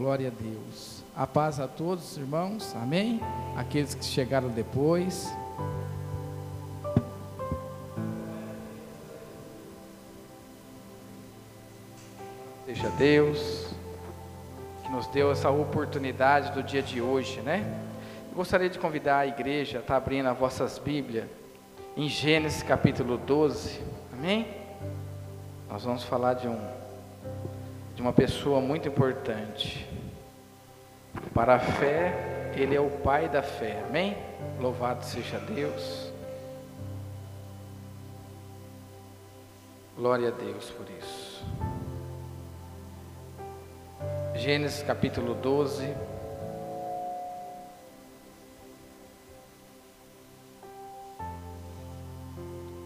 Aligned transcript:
Glória 0.00 0.28
a 0.28 0.42
Deus. 0.42 1.04
A 1.14 1.26
paz 1.26 1.60
a 1.60 1.68
todos, 1.68 2.16
irmãos. 2.16 2.74
Amém. 2.74 3.20
Aqueles 3.54 3.94
que 3.94 4.02
chegaram 4.02 4.48
depois. 4.48 5.30
Seja 12.64 12.88
Deus 12.96 13.74
que 14.82 14.90
nos 14.90 15.06
deu 15.08 15.30
essa 15.30 15.50
oportunidade 15.50 16.50
do 16.52 16.62
dia 16.62 16.80
de 16.80 17.02
hoje, 17.02 17.42
né? 17.42 17.62
Eu 18.30 18.36
gostaria 18.36 18.70
de 18.70 18.78
convidar 18.78 19.18
a 19.18 19.26
igreja 19.26 19.76
a 19.76 19.80
estar 19.82 19.96
abrindo 19.96 20.30
as 20.30 20.38
vossas 20.38 20.78
Bíblias 20.78 21.26
em 21.94 22.08
Gênesis 22.08 22.62
capítulo 22.62 23.18
12. 23.18 23.78
Amém? 24.14 24.48
Nós 25.68 25.84
vamos 25.84 26.04
falar 26.04 26.32
de 26.32 26.48
um 26.48 26.58
de 28.00 28.02
uma 28.02 28.14
pessoa 28.14 28.62
muito 28.62 28.88
importante. 28.88 29.86
Para 31.40 31.54
a 31.54 31.58
fé, 31.58 32.52
ele 32.54 32.76
é 32.76 32.80
o 32.82 32.90
pai 32.90 33.26
da 33.26 33.42
fé. 33.42 33.82
Amém? 33.88 34.14
Louvado 34.60 35.02
seja 35.02 35.38
Deus. 35.38 36.12
Glória 39.96 40.28
a 40.28 40.32
Deus 40.32 40.68
por 40.68 40.84
isso. 40.98 41.42
Gênesis 44.34 44.82
capítulo 44.82 45.32
12. 45.32 45.96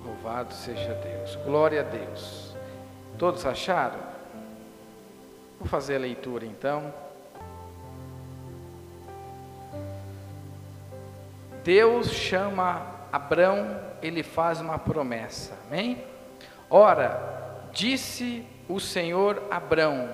Louvado 0.05 0.55
seja 0.55 0.95
Deus. 0.95 1.35
Glória 1.45 1.81
a 1.81 1.83
Deus. 1.83 2.55
Todos 3.19 3.45
acharam? 3.45 3.99
Vou 5.59 5.67
fazer 5.67 5.97
a 5.97 5.99
leitura 5.99 6.47
então. 6.47 7.03
Deus 11.65 12.11
chama 12.11 12.87
Abrão, 13.11 13.81
ele 14.03 14.23
faz 14.23 14.61
uma 14.61 14.79
promessa, 14.79 15.59
amém? 15.67 16.05
Ora, 16.69 17.69
disse 17.73 18.47
o 18.69 18.79
Senhor 18.79 19.43
Abrão: 19.51 20.11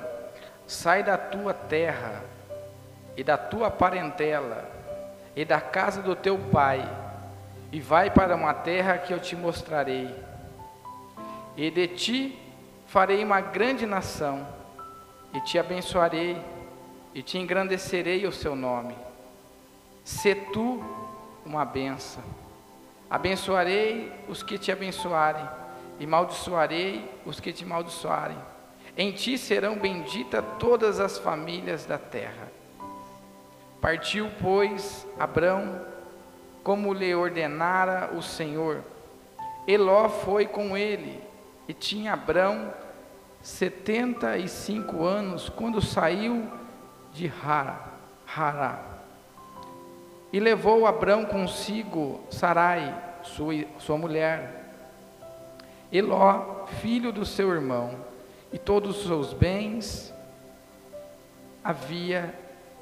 Sai 0.64 1.02
da 1.02 1.18
tua 1.18 1.52
terra 1.52 2.22
e 3.16 3.24
da 3.24 3.36
tua 3.36 3.68
parentela 3.68 4.64
e 5.34 5.44
da 5.44 5.60
casa 5.60 6.00
do 6.00 6.14
teu 6.14 6.38
pai, 6.38 6.88
e 7.72 7.80
vai 7.80 8.10
para 8.10 8.36
uma 8.36 8.54
terra 8.54 8.98
que 8.98 9.12
eu 9.12 9.18
te 9.18 9.34
mostrarei. 9.34 10.14
E 11.56 11.70
de 11.70 11.88
ti 11.88 12.38
farei 12.86 13.24
uma 13.24 13.40
grande 13.40 13.86
nação 13.86 14.46
e 15.32 15.40
te 15.40 15.58
abençoarei, 15.58 16.40
e 17.12 17.22
te 17.22 17.38
engrandecerei 17.38 18.24
o 18.24 18.32
seu 18.32 18.54
nome. 18.54 18.94
Se 20.04 20.34
tu 20.34 20.82
uma 21.44 21.64
benção. 21.64 22.22
Abençoarei 23.08 24.12
os 24.28 24.42
que 24.42 24.58
te 24.58 24.70
abençoarem, 24.70 25.48
e 25.98 26.06
maldiçoarei 26.06 27.10
os 27.27 27.41
que 27.41 27.52
te 27.52 27.64
maldiçoarem. 27.64 28.38
Em 28.97 29.12
ti 29.12 29.36
serão 29.36 29.77
benditas 29.77 30.44
todas 30.58 31.00
as 31.00 31.19
famílias 31.19 31.84
da 31.86 31.98
terra. 31.98 32.48
Partiu, 33.80 34.30
pois, 34.41 35.06
Abrão, 35.19 35.80
como 36.62 36.92
lhe 36.92 37.14
ordenara 37.14 38.10
o 38.14 38.22
Senhor. 38.22 38.82
Eló 39.66 40.08
foi 40.08 40.47
com 40.47 40.77
ele, 40.77 41.22
e 41.66 41.72
tinha 41.72 42.12
Abrão 42.12 42.72
setenta 43.42 44.36
e 44.36 44.48
cinco 44.48 45.04
anos 45.04 45.48
quando 45.48 45.80
saiu 45.80 46.47
de 47.12 47.32
Hará. 47.42 48.89
E 50.32 50.38
levou 50.38 50.86
Abrão 50.86 51.24
consigo 51.24 52.20
Sarai, 52.30 52.94
sua, 53.22 53.54
sua 53.78 53.98
mulher, 53.98 54.60
Eló, 55.92 56.66
filho 56.80 57.10
do 57.10 57.26
seu 57.26 57.52
irmão, 57.52 57.96
e 58.52 58.58
todos 58.58 58.98
os 58.98 59.06
seus 59.06 59.32
bens 59.32 60.14
havia 61.64 62.32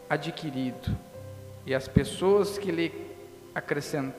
adquirido. 0.09 0.95
E 1.65 1.75
as 1.75 1.89
pessoas 1.89 2.59
que 2.59 2.71
lhe 2.71 2.93
acrescent, 3.55 4.13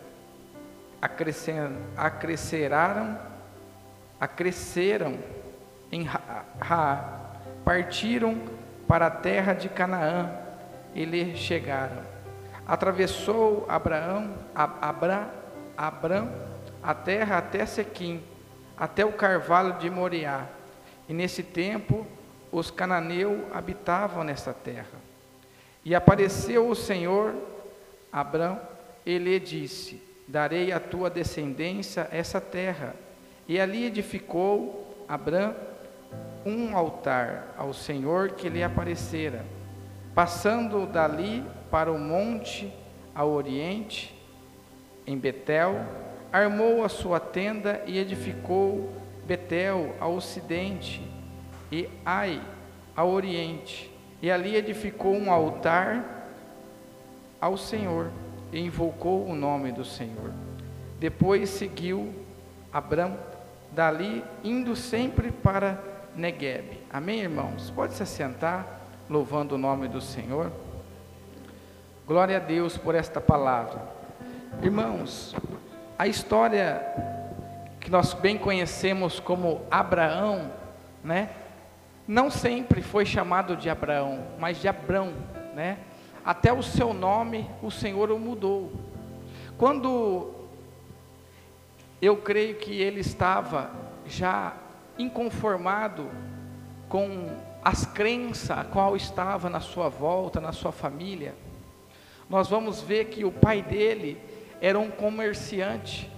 acresceraram, 1.96 3.18
acresceram 4.20 5.18
em 5.92 6.04
Ra, 6.04 7.32
partiram 7.64 8.42
para 8.88 9.06
a 9.08 9.12
terra 9.12 9.54
de 9.54 9.70
Canaã 9.70 10.32
e 10.96 11.06
lhe 11.06 11.36
chegaram. 11.36 12.04
Atravessou 12.70 13.66
Abraão, 13.68 14.32
Abra, 14.54 15.34
Abrão 15.76 16.30
a 16.84 16.94
terra 16.94 17.40
até 17.40 17.66
Sequim, 17.66 18.22
até 18.78 19.04
o 19.04 19.12
carvalho 19.12 19.74
de 19.80 19.90
Moriá. 19.90 20.46
E 21.08 21.14
nesse 21.14 21.42
tempo 21.42 22.06
os 22.52 22.70
cananeus 22.70 23.42
habitavam 23.52 24.24
nessa 24.24 24.54
terra. 24.54 25.00
E 25.84 25.96
apareceu 25.96 26.70
o 26.70 26.76
Senhor 26.76 27.34
Abrão 28.12 28.62
e 29.04 29.18
lhe 29.18 29.40
disse: 29.40 30.00
Darei 30.28 30.72
à 30.72 30.80
tua 30.80 31.10
descendência 31.10 32.08
essa 32.12 32.40
terra. 32.40 32.96
E 33.48 33.60
ali 33.60 33.86
edificou 33.86 35.06
Abrão 35.08 35.56
um 36.46 36.78
altar 36.78 37.56
ao 37.58 37.74
Senhor 37.74 38.34
que 38.34 38.48
lhe 38.48 38.64
aparecera. 38.64 39.44
Passando 40.14 40.86
dali 40.86 41.44
para 41.70 41.92
o 41.92 41.98
monte 41.98 42.74
ao 43.14 43.30
oriente, 43.30 44.16
em 45.06 45.18
Betel, 45.18 45.86
armou 46.32 46.84
a 46.84 46.90
sua 46.90 47.20
tenda 47.20 47.82
e 47.86 47.98
edificou 47.98 48.94
Betel 49.26 49.96
ao 50.00 50.16
ocidente 50.16 51.02
e 51.72 51.90
Ai 52.06 52.42
ao 52.96 53.10
oriente. 53.10 53.92
E 54.22 54.30
ali 54.30 54.56
edificou 54.56 55.16
um 55.16 55.32
altar 55.32 56.28
ao 57.40 57.58
Senhor 57.58 58.12
e 58.52 58.60
invocou 58.60 59.28
o 59.28 59.36
nome 59.36 59.72
do 59.72 59.86
Senhor. 59.86 60.34
Depois 61.00 61.50
seguiu 61.50 62.14
Abrão 62.72 63.18
dali, 63.72 64.24
indo 64.44 64.76
sempre 64.76 65.32
para 65.32 65.82
Negueb. 66.16 66.80
Amém, 66.92 67.22
irmãos? 67.22 67.72
Pode 67.72 67.94
se 67.94 68.04
assentar, 68.04 68.82
louvando 69.10 69.56
o 69.56 69.58
nome 69.58 69.88
do 69.88 70.02
Senhor. 70.02 70.52
Glória 72.10 72.38
a 72.38 72.40
Deus 72.40 72.76
por 72.76 72.96
esta 72.96 73.22
palavra. 73.22 73.84
Irmãos, 74.64 75.36
a 75.96 76.08
história 76.08 76.82
que 77.80 77.92
nós 77.92 78.16
bem 78.16 78.36
conhecemos 78.36 79.20
como 79.20 79.62
Abraão, 79.70 80.52
né? 81.04 81.30
Não 82.08 82.32
sempre 82.32 82.82
foi 82.82 83.06
chamado 83.06 83.56
de 83.56 83.70
Abraão, 83.70 84.26
mas 84.40 84.60
de 84.60 84.68
Abrão, 84.68 85.14
né? 85.54 85.78
Até 86.26 86.52
o 86.52 86.64
seu 86.64 86.96
nome 86.96 87.48
o 87.62 87.70
Senhor 87.70 88.10
o 88.10 88.18
mudou. 88.18 88.72
Quando 89.56 90.34
eu 92.02 92.18
creio 92.18 92.56
que 92.56 92.72
ele 92.82 93.02
estava 93.02 93.70
já 94.08 94.54
inconformado 94.98 96.10
com 96.88 97.38
as 97.64 97.86
crenças 97.86 98.58
a 98.58 98.64
qual 98.64 98.96
estava 98.96 99.48
na 99.48 99.60
sua 99.60 99.90
volta, 99.90 100.42
na 100.42 100.52
sua 100.52 100.72
família, 100.72 101.36
nós 102.30 102.48
vamos 102.48 102.82
ver 102.82 103.06
que 103.06 103.26
o 103.26 103.32
pai 103.32 103.62
dele 103.62 104.22
era 104.62 104.78
um 104.78 104.92
comerciante. 104.92 106.10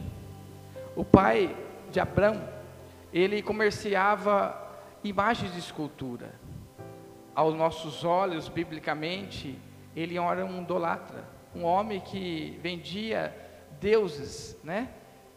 O 0.95 1.05
pai 1.05 1.55
de 1.89 1.99
Abraão, 1.99 2.47
ele 3.13 3.41
comerciava 3.41 4.55
imagens 5.03 5.53
de 5.53 5.59
escultura. 5.59 6.33
Aos 7.33 7.55
nossos 7.55 8.03
olhos, 8.03 8.49
biblicamente, 8.49 9.57
ele 9.95 10.17
era 10.17 10.45
um 10.45 10.61
idolatra, 10.61 11.23
um 11.55 11.63
homem 11.63 12.01
que 12.01 12.59
vendia 12.61 13.33
deuses, 13.79 14.57
né? 14.63 14.89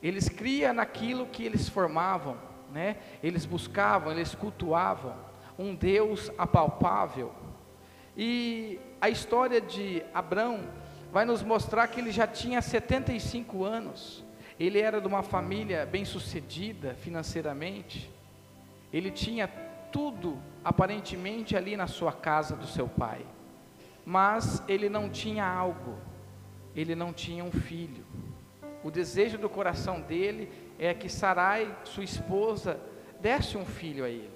Eles 0.02 0.28
criam 0.28 0.75
naquilo 0.75 1.26
que 1.26 1.44
eles 1.44 1.69
formavam 1.69 2.37
né? 2.75 2.96
Eles 3.22 3.46
buscavam, 3.46 4.12
eles 4.12 4.34
cultuavam 4.34 5.14
um 5.56 5.72
Deus 5.75 6.31
apalpável. 6.37 7.32
E 8.16 8.81
a 9.04 9.10
história 9.10 9.60
de 9.60 10.02
Abraão 10.14 10.60
vai 11.12 11.26
nos 11.26 11.42
mostrar 11.42 11.88
que 11.88 12.00
ele 12.00 12.10
já 12.10 12.26
tinha 12.26 12.62
75 12.62 13.62
anos. 13.62 14.24
Ele 14.58 14.80
era 14.80 14.98
de 14.98 15.06
uma 15.06 15.22
família 15.22 15.84
bem-sucedida 15.84 16.94
financeiramente. 16.94 18.10
Ele 18.90 19.10
tinha 19.10 19.46
tudo 19.92 20.38
aparentemente 20.64 21.54
ali 21.54 21.76
na 21.76 21.86
sua 21.86 22.14
casa 22.14 22.56
do 22.56 22.66
seu 22.66 22.88
pai. 22.88 23.26
Mas 24.06 24.62
ele 24.66 24.88
não 24.88 25.10
tinha 25.10 25.44
algo. 25.44 25.98
Ele 26.74 26.94
não 26.94 27.12
tinha 27.12 27.44
um 27.44 27.52
filho. 27.52 28.06
O 28.82 28.90
desejo 28.90 29.36
do 29.36 29.50
coração 29.50 30.00
dele 30.00 30.50
é 30.78 30.94
que 30.94 31.10
Sarai, 31.10 31.76
sua 31.84 32.04
esposa, 32.04 32.80
desse 33.20 33.58
um 33.58 33.66
filho 33.66 34.02
a 34.02 34.08
ele. 34.08 34.30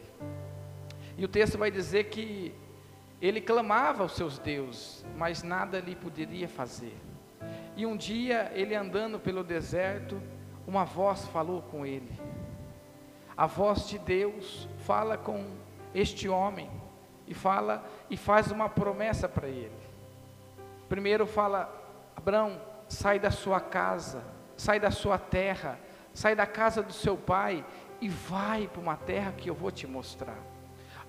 E 1.17 1.25
o 1.25 1.29
texto 1.29 1.57
vai 1.57 1.71
dizer 1.71 2.11
que 2.11 2.55
Ele 3.21 3.41
clamava 3.41 4.05
aos 4.05 4.13
seus 4.13 4.39
deuses, 4.39 5.05
mas 5.17 5.43
nada 5.43 5.81
lhe 5.81 5.97
poderia 5.97 6.49
fazer. 6.49 6.97
E 7.77 7.85
um 7.85 7.97
dia, 7.97 8.51
ele 8.55 8.75
andando 8.75 9.19
pelo 9.19 9.43
deserto, 9.43 10.21
uma 10.67 10.85
voz 10.85 11.25
falou 11.27 11.63
com 11.63 11.85
ele. 11.85 12.13
A 13.37 13.47
voz 13.47 13.89
de 13.89 13.99
Deus 13.99 14.69
fala 14.79 15.17
com 15.17 15.45
este 15.95 16.29
homem 16.29 16.71
e 17.27 17.35
fala 17.35 17.85
e 18.11 18.17
faz 18.17 18.51
uma 18.51 18.69
promessa 18.69 19.29
para 19.29 19.49
ele. 19.49 19.77
Primeiro 20.89 21.27
fala: 21.27 21.73
Abraão, 22.17 22.61
sai 22.89 23.19
da 23.19 23.31
sua 23.31 23.61
casa, 23.61 24.23
sai 24.57 24.81
da 24.81 24.91
sua 24.91 25.19
terra, 25.19 25.79
sai 26.13 26.35
da 26.35 26.47
casa 26.47 26.83
do 26.83 26.93
seu 26.93 27.17
pai 27.17 27.65
e 28.01 28.09
vai 28.09 28.67
para 28.67 28.81
uma 28.81 28.97
terra 28.97 29.33
que 29.33 29.49
eu 29.49 29.55
vou 29.55 29.71
te 29.71 29.87
mostrar. 29.87 30.39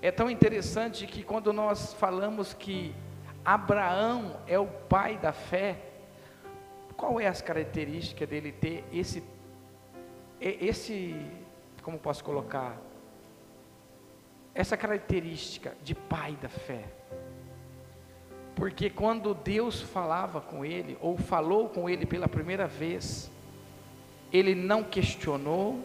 É 0.01 0.12
tão 0.12 0.30
interessante 0.30 1.06
que 1.06 1.24
quando 1.24 1.51
nós 1.51 1.94
falamos 1.94 2.54
que 2.54 2.96
Abraão 3.44 4.38
é 4.48 4.57
o 4.57 4.66
pai 4.66 5.18
da 5.18 5.34
fé, 5.34 5.78
qual 6.96 7.19
é 7.19 7.28
as 7.28 7.42
características 7.42 8.28
dele 8.28 8.51
ter 8.51 8.84
esse 8.92 9.24
esse 10.42 11.16
como 11.81 11.98
posso 11.98 12.24
colocar 12.24 12.78
essa 14.56 14.78
característica 14.78 15.75
de 15.84 15.94
pai 15.94 16.38
da 16.42 16.48
fé? 16.48 16.86
Porque 18.56 18.90
quando 18.90 19.34
Deus 19.34 19.81
falava 19.81 20.40
com 20.40 20.63
ele 20.63 20.98
ou 21.02 21.18
falou 21.18 21.69
com 21.69 21.90
ele 21.90 22.06
pela 22.06 22.28
primeira 22.28 22.68
vez, 22.68 23.31
ele 24.31 24.54
não 24.54 24.84
questionou, 24.84 25.80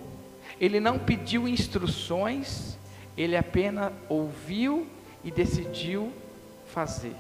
ele 0.61 0.81
não 0.81 0.99
pediu 0.99 1.47
instruções, 1.49 2.79
ele 3.17 3.37
apenas 3.37 3.93
ouviu 4.09 4.87
e 5.23 5.31
decidiu 5.31 6.13
fazer. 6.67 7.15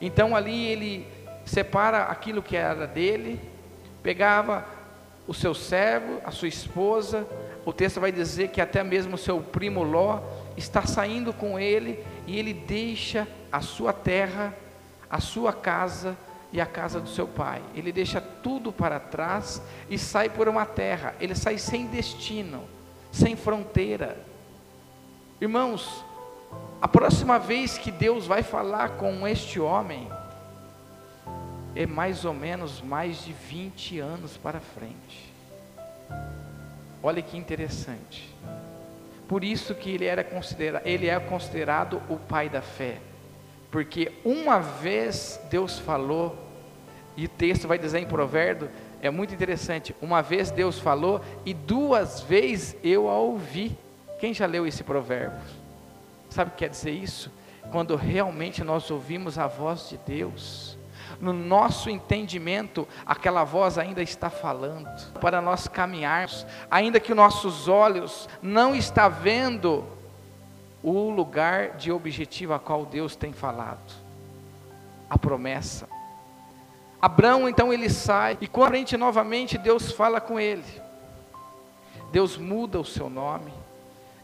Então 0.00 0.34
ali 0.34 0.66
ele 0.66 1.06
separa 1.44 2.04
aquilo 2.04 2.42
que 2.42 2.56
era 2.56 2.86
dele, 2.86 3.40
pegava 4.02 4.64
o 5.26 5.34
seu 5.34 5.54
servo, 5.54 6.20
a 6.24 6.30
sua 6.30 6.48
esposa, 6.48 7.26
o 7.64 7.72
texto 7.72 8.00
vai 8.00 8.10
dizer 8.10 8.48
que 8.48 8.60
até 8.60 8.82
mesmo 8.82 9.14
o 9.14 9.18
seu 9.18 9.40
primo 9.40 9.82
Ló 9.82 10.20
está 10.56 10.84
saindo 10.84 11.32
com 11.32 11.58
ele 11.58 12.04
e 12.26 12.38
ele 12.38 12.52
deixa 12.52 13.26
a 13.50 13.60
sua 13.60 13.92
terra, 13.92 14.54
a 15.08 15.20
sua 15.20 15.52
casa 15.52 16.16
e 16.52 16.60
a 16.60 16.66
casa 16.66 17.00
do 17.00 17.08
seu 17.08 17.26
pai. 17.26 17.62
Ele 17.74 17.92
deixa 17.92 18.20
tudo 18.20 18.72
para 18.72 18.98
trás 18.98 19.62
e 19.88 19.96
sai 19.96 20.28
por 20.28 20.48
uma 20.48 20.66
terra. 20.66 21.14
Ele 21.20 21.34
sai 21.34 21.56
sem 21.56 21.86
destino, 21.86 22.64
sem 23.12 23.36
fronteira. 23.36 24.31
Irmãos, 25.42 26.04
a 26.80 26.86
próxima 26.86 27.36
vez 27.36 27.76
que 27.76 27.90
Deus 27.90 28.28
vai 28.28 28.44
falar 28.44 28.90
com 28.90 29.26
este 29.26 29.58
homem, 29.58 30.08
é 31.74 31.84
mais 31.84 32.24
ou 32.24 32.32
menos 32.32 32.80
mais 32.80 33.24
de 33.24 33.32
20 33.32 33.98
anos 33.98 34.36
para 34.36 34.60
frente. 34.60 35.32
Olha 37.02 37.20
que 37.20 37.36
interessante. 37.36 38.32
Por 39.26 39.42
isso 39.42 39.74
que 39.74 39.90
ele 39.90 40.04
era 40.04 40.22
considerado, 40.22 40.86
ele 40.86 41.08
é 41.08 41.18
considerado 41.18 42.00
o 42.08 42.16
pai 42.16 42.48
da 42.48 42.62
fé. 42.62 42.98
Porque 43.68 44.12
uma 44.24 44.60
vez 44.60 45.40
Deus 45.50 45.76
falou, 45.76 46.38
e 47.16 47.24
o 47.24 47.28
texto 47.28 47.66
vai 47.66 47.80
dizer 47.80 47.98
em 47.98 48.06
provérbio, 48.06 48.70
é 49.00 49.10
muito 49.10 49.34
interessante. 49.34 49.92
Uma 50.00 50.22
vez 50.22 50.52
Deus 50.52 50.78
falou 50.78 51.20
e 51.44 51.52
duas 51.52 52.20
vezes 52.20 52.76
eu 52.80 53.08
a 53.08 53.18
ouvi. 53.18 53.76
Quem 54.22 54.32
já 54.32 54.46
leu 54.46 54.64
esse 54.64 54.84
provérbio? 54.84 55.40
Sabe 56.30 56.50
o 56.50 56.52
que 56.52 56.58
quer 56.60 56.68
dizer 56.68 56.92
isso? 56.92 57.28
Quando 57.72 57.96
realmente 57.96 58.62
nós 58.62 58.88
ouvimos 58.88 59.36
a 59.36 59.48
voz 59.48 59.88
de 59.88 59.96
Deus, 59.96 60.78
no 61.20 61.32
nosso 61.32 61.90
entendimento, 61.90 62.86
aquela 63.04 63.42
voz 63.42 63.78
ainda 63.78 64.00
está 64.00 64.30
falando 64.30 64.88
para 65.18 65.42
nós 65.42 65.66
caminharmos, 65.66 66.46
ainda 66.70 67.00
que 67.00 67.12
nossos 67.12 67.66
olhos 67.66 68.28
não 68.40 68.76
está 68.76 69.08
vendo 69.08 69.84
o 70.84 71.10
lugar 71.10 71.70
de 71.70 71.90
objetivo 71.90 72.54
a 72.54 72.60
qual 72.60 72.86
Deus 72.86 73.16
tem 73.16 73.32
falado. 73.32 73.92
A 75.10 75.18
promessa. 75.18 75.88
Abraão 77.00 77.48
então 77.48 77.72
ele 77.72 77.90
sai 77.90 78.38
e 78.40 78.46
quando 78.46 78.96
novamente 78.96 79.58
Deus 79.58 79.90
fala 79.90 80.20
com 80.20 80.38
ele. 80.38 80.80
Deus 82.12 82.38
muda 82.38 82.78
o 82.78 82.84
seu 82.84 83.10
nome. 83.10 83.61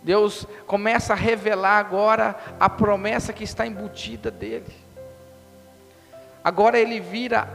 Deus 0.09 0.47
começa 0.67 1.13
a 1.13 1.17
revelar 1.17 1.79
agora 1.79 2.35
a 2.59 2.67
promessa 2.67 3.31
que 3.31 3.45
está 3.45 3.67
embutida 3.67 4.31
dele. 4.31 4.75
Agora 6.43 6.79
ele 6.79 6.99
vira 6.99 7.47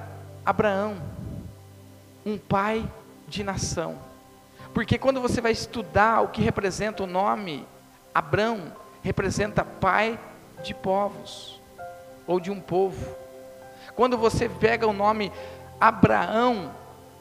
Abraão, 0.46 0.98
um 2.24 2.38
pai 2.38 2.88
de 3.28 3.44
nação. 3.44 3.98
Porque 4.72 5.00
quando 5.00 5.20
você 5.20 5.42
vai 5.42 5.52
estudar 5.52 6.22
o 6.22 6.28
que 6.28 6.44
representa 6.44 7.02
o 7.02 7.08
nome 7.08 7.66
Abraão, 8.14 8.72
representa 9.02 9.66
pai 9.66 10.20
de 10.62 10.76
povos, 10.76 11.60
ou 12.28 12.40
de 12.40 12.52
um 12.52 12.62
povo. 12.62 13.16
Quando 13.96 14.16
você 14.16 14.48
pega 14.48 14.86
o 14.86 14.94
nome 14.94 15.32
Abraão, 15.82 16.72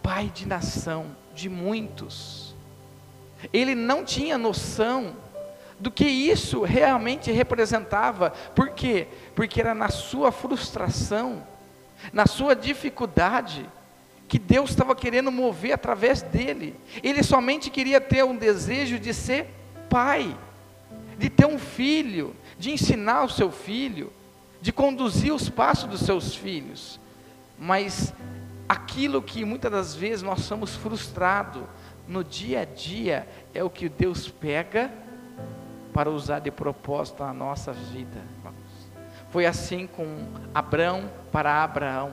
pai 0.02 0.26
de 0.26 0.46
nação, 0.46 1.06
de 1.34 1.48
muitos, 1.48 2.54
ele 3.50 3.74
não 3.74 4.04
tinha 4.04 4.36
noção 4.36 5.21
do 5.82 5.90
que 5.90 6.04
isso 6.04 6.62
realmente 6.62 7.32
representava. 7.32 8.30
Por 8.54 8.70
quê? 8.70 9.08
Porque 9.34 9.60
era 9.60 9.74
na 9.74 9.88
sua 9.88 10.30
frustração, 10.30 11.44
na 12.12 12.24
sua 12.24 12.54
dificuldade, 12.54 13.68
que 14.28 14.38
Deus 14.38 14.70
estava 14.70 14.94
querendo 14.94 15.32
mover 15.32 15.72
através 15.72 16.22
dele. 16.22 16.76
Ele 17.02 17.24
somente 17.24 17.68
queria 17.68 18.00
ter 18.00 18.24
um 18.24 18.36
desejo 18.36 18.96
de 18.96 19.12
ser 19.12 19.48
pai, 19.90 20.36
de 21.18 21.28
ter 21.28 21.46
um 21.46 21.58
filho, 21.58 22.36
de 22.56 22.70
ensinar 22.70 23.24
o 23.24 23.28
seu 23.28 23.50
filho, 23.50 24.12
de 24.60 24.72
conduzir 24.72 25.34
os 25.34 25.48
passos 25.48 25.90
dos 25.90 26.02
seus 26.02 26.32
filhos. 26.32 27.00
Mas 27.58 28.14
aquilo 28.68 29.20
que 29.20 29.44
muitas 29.44 29.72
das 29.72 29.94
vezes 29.96 30.22
nós 30.22 30.42
somos 30.42 30.76
frustrados, 30.76 31.64
no 32.06 32.22
dia 32.22 32.60
a 32.60 32.64
dia 32.64 33.26
é 33.52 33.64
o 33.64 33.70
que 33.70 33.88
Deus 33.88 34.28
pega 34.28 35.01
para 35.92 36.10
usar 36.10 36.40
de 36.40 36.50
propósito 36.50 37.22
na 37.22 37.32
nossa 37.32 37.72
vida. 37.72 38.20
Foi 39.30 39.46
assim 39.46 39.86
com 39.86 40.26
Abraão 40.54 41.10
para 41.30 41.62
Abraão. 41.62 42.12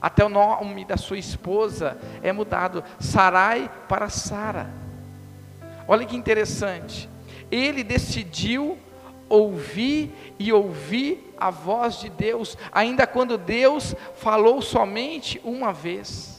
Até 0.00 0.24
o 0.24 0.28
nome 0.28 0.84
da 0.84 0.96
sua 0.96 1.18
esposa 1.18 1.98
é 2.22 2.32
mudado, 2.32 2.84
Sarai 3.00 3.70
para 3.88 4.08
Sara. 4.08 4.70
Olha 5.86 6.06
que 6.06 6.16
interessante. 6.16 7.08
Ele 7.50 7.82
decidiu 7.82 8.78
ouvir 9.28 10.34
e 10.38 10.52
ouvir 10.52 11.34
a 11.36 11.50
voz 11.50 12.00
de 12.00 12.08
Deus, 12.08 12.56
ainda 12.72 13.06
quando 13.06 13.36
Deus 13.36 13.94
falou 14.14 14.62
somente 14.62 15.40
uma 15.44 15.72
vez. 15.72 16.37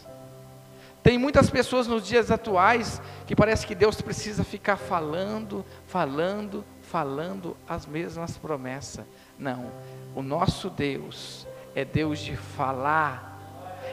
Tem 1.01 1.17
muitas 1.17 1.49
pessoas 1.49 1.87
nos 1.87 2.05
dias 2.05 2.29
atuais 2.29 3.01
que 3.25 3.35
parece 3.35 3.65
que 3.65 3.73
Deus 3.73 4.01
precisa 4.01 4.43
ficar 4.43 4.75
falando, 4.75 5.65
falando, 5.87 6.63
falando 6.81 7.55
as 7.67 7.85
mesmas 7.85 8.37
promessas. 8.37 9.05
Não, 9.37 9.71
o 10.13 10.21
nosso 10.21 10.69
Deus 10.69 11.47
é 11.73 11.85
Deus 11.85 12.19
de 12.19 12.35
falar. 12.35 13.37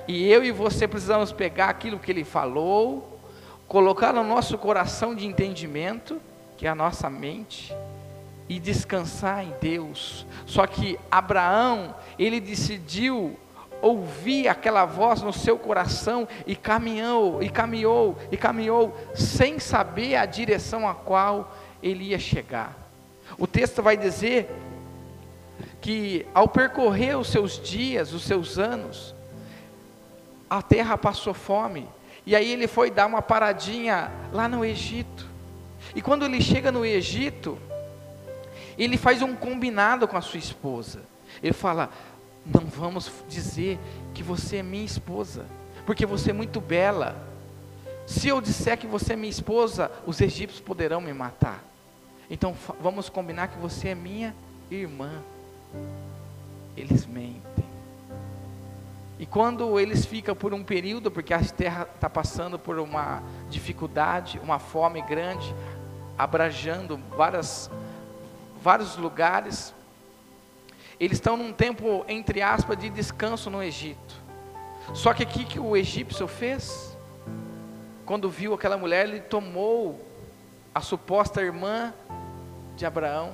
E 0.08 0.30
eu 0.30 0.44
e 0.44 0.50
você 0.50 0.88
precisamos 0.88 1.32
pegar 1.32 1.68
aquilo 1.68 1.98
que 1.98 2.10
ele 2.10 2.24
falou, 2.24 3.20
colocar 3.68 4.12
no 4.12 4.24
nosso 4.24 4.58
coração 4.58 5.14
de 5.14 5.26
entendimento, 5.26 6.20
que 6.56 6.66
é 6.66 6.70
a 6.70 6.74
nossa 6.74 7.08
mente, 7.08 7.74
e 8.48 8.58
descansar 8.58 9.44
em 9.44 9.52
Deus. 9.60 10.26
Só 10.44 10.66
que 10.66 10.98
Abraão, 11.10 11.94
ele 12.18 12.40
decidiu 12.40 13.38
ouvir 13.82 14.48
aquela 14.48 14.84
voz 14.84 15.22
no 15.22 15.32
seu 15.32 15.58
coração 15.58 16.26
e 16.46 16.56
caminhou, 16.56 17.42
e 17.42 17.48
caminhou, 17.48 18.16
e 18.30 18.36
caminhou, 18.36 18.96
sem 19.14 19.58
saber 19.58 20.16
a 20.16 20.26
direção 20.26 20.88
a 20.88 20.94
qual 20.94 21.54
ele 21.82 22.04
ia 22.04 22.18
chegar. 22.18 22.76
O 23.38 23.46
texto 23.46 23.82
vai 23.82 23.96
dizer 23.96 24.50
que 25.80 26.26
ao 26.34 26.48
percorrer 26.48 27.18
os 27.18 27.28
seus 27.28 27.60
dias, 27.60 28.12
os 28.12 28.24
seus 28.24 28.58
anos, 28.58 29.14
a 30.48 30.62
terra 30.62 30.96
passou 30.96 31.34
fome, 31.34 31.88
e 32.24 32.34
aí 32.34 32.50
ele 32.50 32.66
foi 32.66 32.90
dar 32.90 33.06
uma 33.06 33.22
paradinha 33.22 34.10
lá 34.32 34.48
no 34.48 34.64
Egito. 34.64 35.26
E 35.94 36.02
quando 36.02 36.24
ele 36.24 36.40
chega 36.40 36.72
no 36.72 36.84
Egito, 36.84 37.58
ele 38.76 38.96
faz 38.96 39.22
um 39.22 39.34
combinado 39.34 40.08
com 40.08 40.16
a 40.16 40.20
sua 40.20 40.38
esposa. 40.38 41.02
Ele 41.42 41.52
fala: 41.52 41.90
não 42.52 42.66
vamos 42.66 43.10
dizer 43.28 43.78
que 44.14 44.22
você 44.22 44.56
é 44.56 44.62
minha 44.62 44.84
esposa, 44.84 45.44
porque 45.84 46.06
você 46.06 46.30
é 46.30 46.32
muito 46.32 46.60
bela. 46.60 47.16
Se 48.06 48.28
eu 48.28 48.40
disser 48.40 48.78
que 48.78 48.86
você 48.86 49.14
é 49.14 49.16
minha 49.16 49.30
esposa, 49.30 49.90
os 50.06 50.20
egípcios 50.20 50.60
poderão 50.60 51.00
me 51.00 51.12
matar. 51.12 51.62
Então 52.30 52.56
vamos 52.80 53.08
combinar 53.08 53.48
que 53.48 53.58
você 53.58 53.88
é 53.88 53.94
minha 53.94 54.34
irmã. 54.70 55.10
eles 56.76 57.06
mentem. 57.06 57.64
E 59.18 59.24
quando 59.24 59.80
eles 59.80 60.04
ficam 60.04 60.36
por 60.36 60.52
um 60.52 60.62
período, 60.62 61.10
porque 61.10 61.32
a 61.32 61.40
terra 61.40 61.88
está 61.94 62.08
passando 62.08 62.58
por 62.58 62.78
uma 62.78 63.22
dificuldade, 63.48 64.38
uma 64.42 64.58
fome 64.58 65.00
grande, 65.02 65.54
abrajando 66.18 67.00
várias, 67.16 67.70
vários 68.62 68.96
lugares, 68.96 69.72
eles 70.98 71.18
estão 71.18 71.36
num 71.36 71.52
tempo, 71.52 72.04
entre 72.08 72.40
aspas, 72.40 72.78
de 72.78 72.88
descanso 72.88 73.50
no 73.50 73.62
Egito. 73.62 74.14
Só 74.94 75.12
que 75.12 75.24
o 75.24 75.26
que 75.26 75.58
o 75.58 75.76
egípcio 75.76 76.26
fez? 76.26 76.96
Quando 78.04 78.30
viu 78.30 78.54
aquela 78.54 78.76
mulher, 78.76 79.08
ele 79.08 79.20
tomou 79.20 80.00
a 80.74 80.80
suposta 80.80 81.42
irmã 81.42 81.92
de 82.76 82.86
Abraão 82.86 83.32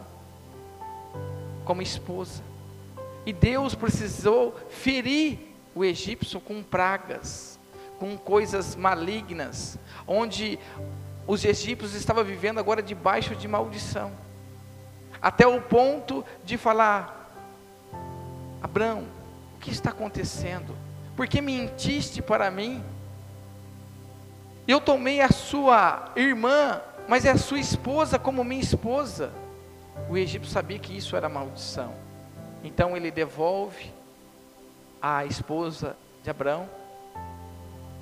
como 1.65 1.83
esposa. 1.83 2.43
E 3.27 3.33
Deus 3.33 3.75
precisou 3.75 4.57
ferir 4.71 5.39
o 5.75 5.85
egípcio 5.85 6.41
com 6.41 6.63
pragas, 6.63 7.59
com 7.99 8.17
coisas 8.17 8.75
malignas, 8.75 9.79
onde 10.07 10.59
os 11.27 11.45
egípcios 11.45 11.95
estavam 11.95 12.25
vivendo 12.25 12.59
agora 12.59 12.83
debaixo 12.83 13.37
de 13.37 13.47
maldição. 13.47 14.11
Até 15.21 15.47
o 15.47 15.61
ponto 15.61 16.25
de 16.45 16.57
falar: 16.57 17.22
Abraão, 18.63 19.05
o 19.57 19.59
que 19.59 19.71
está 19.71 19.91
acontecendo? 19.91 20.77
Por 21.17 21.27
que 21.27 21.41
mentiste 21.41 22.23
para 22.23 22.51
mim? 22.51 22.83
Eu 24.67 24.81
tomei 24.81 25.21
a 25.21 25.31
sua 25.31 26.13
irmã, 26.15 26.81
mas 27.09 27.25
é 27.25 27.31
a 27.31 27.37
sua 27.37 27.59
esposa 27.59 28.19
como 28.19 28.45
minha 28.45 28.63
esposa. 28.63 29.33
O 30.09 30.17
egípcio 30.17 30.53
sabia 30.53 30.79
que 30.79 30.97
isso 30.97 31.17
era 31.17 31.29
maldição. 31.29 31.93
Então 32.63 32.97
ele 32.97 33.11
devolve 33.11 33.93
a 35.01 35.27
esposa 35.27 35.97
de 36.23 36.31
Abraão. 36.31 36.69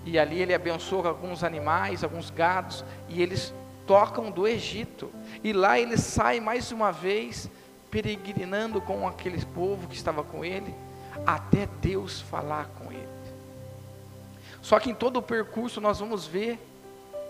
E 0.04 0.18
ali 0.18 0.40
ele 0.40 0.54
abençoa 0.54 1.08
alguns 1.08 1.42
animais, 1.42 2.04
alguns 2.04 2.30
gados, 2.30 2.84
e 3.08 3.22
eles 3.22 3.54
tocam 3.86 4.30
do 4.30 4.46
Egito. 4.46 5.10
E 5.42 5.52
lá 5.52 5.78
ele 5.78 5.96
sai 5.96 6.38
mais 6.40 6.70
uma 6.70 6.92
vez 6.92 7.50
peregrinando 7.90 8.80
com 8.80 9.06
aquele 9.06 9.44
povo 9.46 9.88
que 9.88 9.96
estava 9.96 10.22
com 10.22 10.44
ele, 10.44 10.74
até 11.26 11.66
Deus 11.80 12.20
falar 12.20 12.66
com 12.78 12.92
ele. 12.92 13.08
Só 14.62 14.78
que 14.78 14.90
em 14.90 14.94
todo 14.94 15.18
o 15.18 15.22
percurso 15.22 15.80
nós 15.80 15.98
vamos 15.98 16.26
ver 16.26 16.58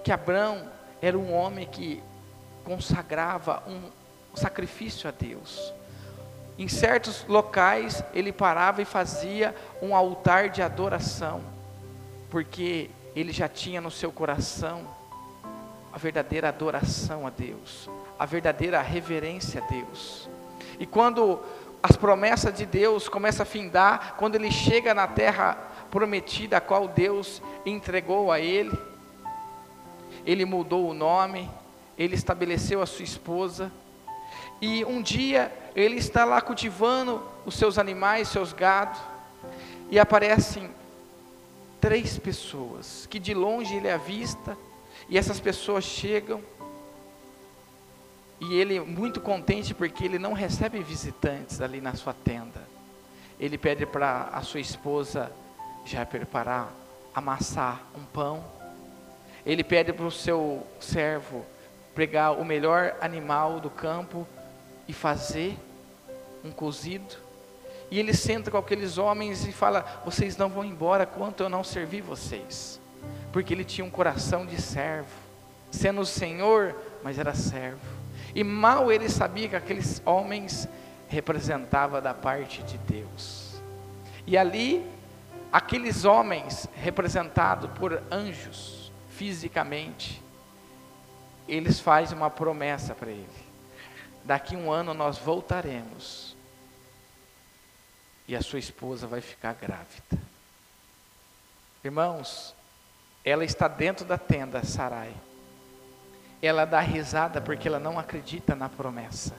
que 0.05 0.12
Abraão 0.12 0.69
era 1.00 1.19
um 1.19 1.33
homem 1.33 1.67
que 1.67 2.02
consagrava 2.64 3.62
um 3.67 3.81
sacrifício 4.37 5.09
a 5.09 5.12
Deus. 5.12 5.73
Em 6.59 6.69
certos 6.69 7.25
locais 7.26 8.05
ele 8.12 8.33
parava 8.33 8.83
e 8.83 8.85
fazia 8.85 9.55
um 9.81 9.95
altar 9.95 10.50
de 10.50 10.61
adoração, 10.61 11.40
porque 12.29 12.90
ele 13.17 13.33
já 13.33 13.49
tinha 13.49 13.81
no 13.81 13.90
seu 13.90 14.12
coração 14.12 14.87
a 15.93 15.99
verdadeira 15.99 16.49
adoração 16.49 17.26
a 17.26 17.31
Deus, 17.31 17.88
a 18.19 18.26
verdadeira 18.26 18.81
reverência 18.83 19.62
a 19.62 19.67
Deus. 19.67 20.29
E 20.80 20.87
quando 20.87 21.38
as 21.82 21.94
promessas 21.94 22.54
de 22.54 22.64
Deus 22.64 23.06
começam 23.06 23.42
a 23.42 23.46
findar, 23.46 24.14
quando 24.16 24.34
ele 24.34 24.50
chega 24.50 24.94
na 24.94 25.06
terra 25.06 25.52
prometida, 25.90 26.56
a 26.56 26.60
qual 26.60 26.88
Deus 26.88 27.42
entregou 27.66 28.32
a 28.32 28.40
ele, 28.40 28.76
ele 30.25 30.46
mudou 30.46 30.88
o 30.88 30.94
nome, 30.94 31.50
ele 31.99 32.14
estabeleceu 32.14 32.80
a 32.80 32.87
sua 32.87 33.04
esposa, 33.04 33.70
e 34.60 34.82
um 34.87 35.02
dia 35.02 35.52
ele 35.76 35.96
está 35.96 36.25
lá 36.25 36.40
cultivando 36.40 37.22
os 37.44 37.54
seus 37.54 37.78
animais, 37.78 38.28
seus 38.28 38.54
gados, 38.54 38.99
e 39.90 39.99
aparecem 39.99 40.70
três 41.78 42.18
pessoas 42.18 43.06
que 43.10 43.18
de 43.18 43.34
longe 43.34 43.75
ele 43.75 43.90
avista, 43.90 44.56
e 45.10 45.18
essas 45.18 45.40
pessoas 45.40 45.84
chegam, 45.84 46.40
e 48.40 48.54
ele 48.54 48.80
muito 48.80 49.20
contente 49.20 49.75
porque 49.75 50.04
ele 50.04 50.18
não 50.18 50.32
recebe 50.32 50.82
visitantes 50.82 51.61
ali 51.61 51.80
na 51.80 51.94
sua 51.94 52.14
tenda. 52.14 52.61
Ele 53.38 53.59
pede 53.59 53.85
para 53.85 54.30
a 54.32 54.40
sua 54.42 54.61
esposa 54.61 55.30
já 55.85 56.06
preparar, 56.06 56.73
amassar 57.14 57.82
um 57.94 58.02
pão. 58.04 58.42
Ele 59.44 59.62
pede 59.62 59.92
para 59.92 60.06
o 60.06 60.11
seu 60.11 60.66
servo 60.80 61.44
pregar 61.94 62.32
o 62.32 62.44
melhor 62.44 62.97
animal 63.00 63.61
do 63.61 63.68
campo 63.68 64.26
e 64.88 64.92
fazer 64.92 65.56
um 66.42 66.50
cozido. 66.50 67.16
E 67.90 67.99
ele 67.99 68.14
senta 68.14 68.50
com 68.50 68.56
aqueles 68.56 68.97
homens 68.97 69.47
e 69.47 69.52
fala: 69.52 70.02
Vocês 70.04 70.37
não 70.37 70.49
vão 70.49 70.64
embora 70.64 71.04
quanto 71.04 71.42
eu 71.42 71.49
não 71.49 71.64
servir 71.64 72.00
vocês. 72.00 72.80
Porque 73.32 73.52
ele 73.52 73.64
tinha 73.64 73.85
um 73.85 73.90
coração 73.90 74.47
de 74.47 74.61
servo, 74.61 75.09
sendo 75.70 76.00
o 76.00 76.06
Senhor, 76.06 76.75
mas 77.02 77.18
era 77.18 77.35
servo. 77.35 78.00
E 78.34 78.44
mal 78.44 78.90
ele 78.90 79.08
sabia 79.08 79.49
que 79.49 79.56
aqueles 79.56 80.02
homens 80.04 80.68
representavam 81.08 82.00
da 82.00 82.14
parte 82.14 82.62
de 82.62 82.78
Deus. 82.78 83.60
E 84.26 84.37
ali, 84.37 84.84
aqueles 85.52 86.04
homens 86.04 86.68
representados 86.75 87.70
por 87.78 88.02
anjos, 88.10 88.92
fisicamente, 89.10 90.22
eles 91.49 91.80
fazem 91.80 92.16
uma 92.16 92.30
promessa 92.30 92.94
para 92.94 93.10
ele 93.10 93.50
daqui 94.25 94.56
um 94.56 94.70
ano 94.70 94.94
nós 94.94 95.18
voltaremos 95.18 96.37
e 98.28 98.37
a 98.37 98.42
sua 98.42 98.58
esposa 98.58 99.06
vai 99.06 99.20
ficar 99.20 99.54
grávida. 99.54 100.18
Irmãos, 101.82 102.54
ela 103.25 103.44
está 103.44 103.66
dentro 103.66 104.04
da 104.04 104.16
tenda, 104.16 104.62
Sarai. 104.62 105.12
Ela 106.42 106.64
dá 106.64 106.80
risada 106.80 107.40
porque 107.40 107.68
ela 107.68 107.78
não 107.78 107.99
acredita 107.99 108.54
na 108.54 108.68
promessa. 108.68 109.35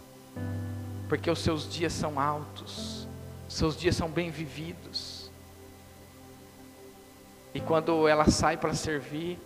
Porque 1.09 1.29
os 1.29 1.39
seus 1.39 1.69
dias 1.69 1.93
são 1.93 2.19
altos, 2.19 3.07
seus 3.49 3.75
dias 3.75 3.95
são 3.95 4.09
bem 4.09 4.29
vividos. 4.29 5.29
E 7.53 7.59
quando 7.59 8.07
ela 8.07 8.29
sai 8.29 8.55
para 8.55 8.73
servir, 8.73 9.37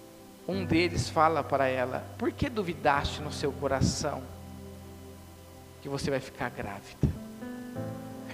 um 0.48 0.64
deles 0.64 1.10
fala 1.10 1.44
para 1.44 1.68
ela: 1.68 2.06
Por 2.18 2.32
que 2.32 2.50
duvidaste 2.50 3.22
no 3.22 3.32
seu 3.32 3.52
coração? 3.52 4.22
que 5.86 5.90
você 5.90 6.10
vai 6.10 6.20
ficar 6.20 6.50
grávida. 6.50 7.08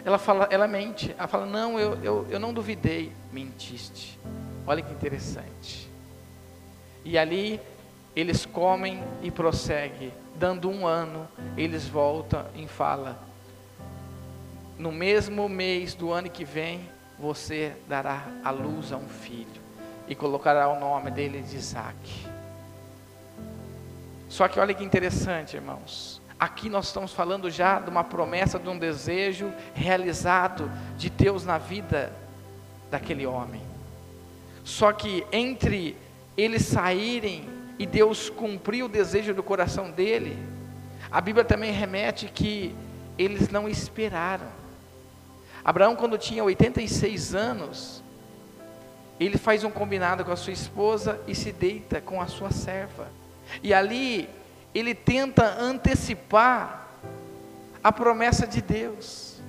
Ela 0.06 0.18
fala, 0.18 0.48
ela 0.50 0.70
mente, 0.70 1.14
ela 1.18 1.28
fala, 1.28 1.46
não, 1.46 1.78
eu, 1.78 2.02
eu, 2.02 2.28
eu 2.30 2.40
não 2.40 2.54
duvidei, 2.54 3.12
mentiste. 3.30 4.18
Olha 4.66 4.82
que 4.82 4.94
interessante. 4.94 5.92
E 7.04 7.18
ali 7.18 7.60
eles 8.16 8.46
comem 8.46 9.04
e 9.22 9.32
prosseguem. 9.32 10.14
Dando 10.36 10.70
um 10.70 10.88
ano, 10.88 11.28
eles 11.56 11.88
voltam 11.88 12.46
e 12.56 12.68
fala: 12.68 13.18
no 14.78 14.92
mesmo 14.92 15.48
mês 15.48 15.94
do 15.94 16.12
ano 16.12 16.30
que 16.30 16.44
vem, 16.44 16.90
você 17.20 17.74
dará 17.88 18.26
a 18.44 18.50
luz 18.50 18.92
a 18.92 18.98
um 18.98 19.08
filho 19.08 19.62
e 20.08 20.16
colocará 20.16 20.68
o 20.68 20.80
nome 20.80 21.12
dele 21.12 21.42
de 21.42 21.56
Isaac. 21.56 22.28
Só 24.28 24.48
que 24.48 24.60
olha 24.60 24.74
que 24.74 24.84
interessante, 24.84 25.56
irmãos. 25.56 26.20
Aqui 26.40 26.68
nós 26.68 26.88
estamos 26.88 27.14
falando 27.14 27.52
já 27.52 27.80
de 27.80 27.92
uma 27.92 28.04
promessa, 28.04 28.58
de 28.58 28.68
um 28.68 28.80
desejo 28.80 29.54
realizado 29.76 30.72
de 30.98 31.12
Deus 31.12 31.46
na 31.46 31.60
vida 31.60 32.12
daquele 32.90 33.28
homem. 33.28 33.62
Só 34.64 34.92
que 34.92 35.24
entre 35.32 35.96
eles 36.36 36.66
saírem 36.66 37.48
e 37.82 37.86
Deus 37.88 38.30
cumprir 38.30 38.84
o 38.84 38.88
desejo 38.88 39.34
do 39.34 39.42
coração 39.42 39.90
dele, 39.90 40.38
a 41.12 41.20
Bíblia 41.20 41.44
também 41.44 41.72
remete 41.72 42.28
que 42.28 42.76
eles 43.18 43.50
não 43.50 43.68
esperaram. 43.68 44.46
Abraão, 45.66 45.96
quando 45.96 46.16
tinha 46.16 46.44
86 46.44 47.34
anos, 47.34 48.04
ele 49.20 49.36
faz 49.36 49.64
um 49.64 49.72
combinado 49.72 50.24
com 50.24 50.32
a 50.32 50.36
sua 50.36 50.54
esposa 50.54 51.20
e 51.28 51.34
se 51.34 51.52
deita 51.52 52.00
com 52.00 52.22
a 52.22 52.28
sua 52.28 52.52
serva. 52.52 53.08
E 53.64 53.74
ali 53.74 54.30
ele 54.76 54.94
tenta 54.94 55.44
antecipar 55.60 56.88
a 57.84 57.92
promessa 57.92 58.46
de 58.46 58.62
Deus. 58.62 59.42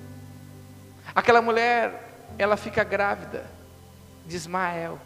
Aquela 1.13 1.39
mulher, 1.39 2.25
ela 2.39 2.57
fica 2.57 2.83
grávida 2.83 3.45
de 4.25 4.35
Ismael. 4.35 4.97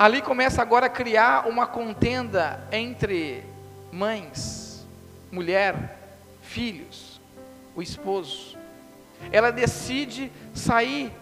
Ali 0.00 0.22
começa 0.22 0.62
agora 0.62 0.86
a 0.86 0.88
criar 0.88 1.46
uma 1.46 1.66
contenda 1.66 2.66
entre 2.72 3.44
mães, 3.92 4.86
mulher, 5.30 5.98
filhos, 6.40 7.20
o 7.76 7.82
esposo. 7.82 8.56
Ela 9.30 9.52
decide 9.52 10.32
sair 10.54 11.12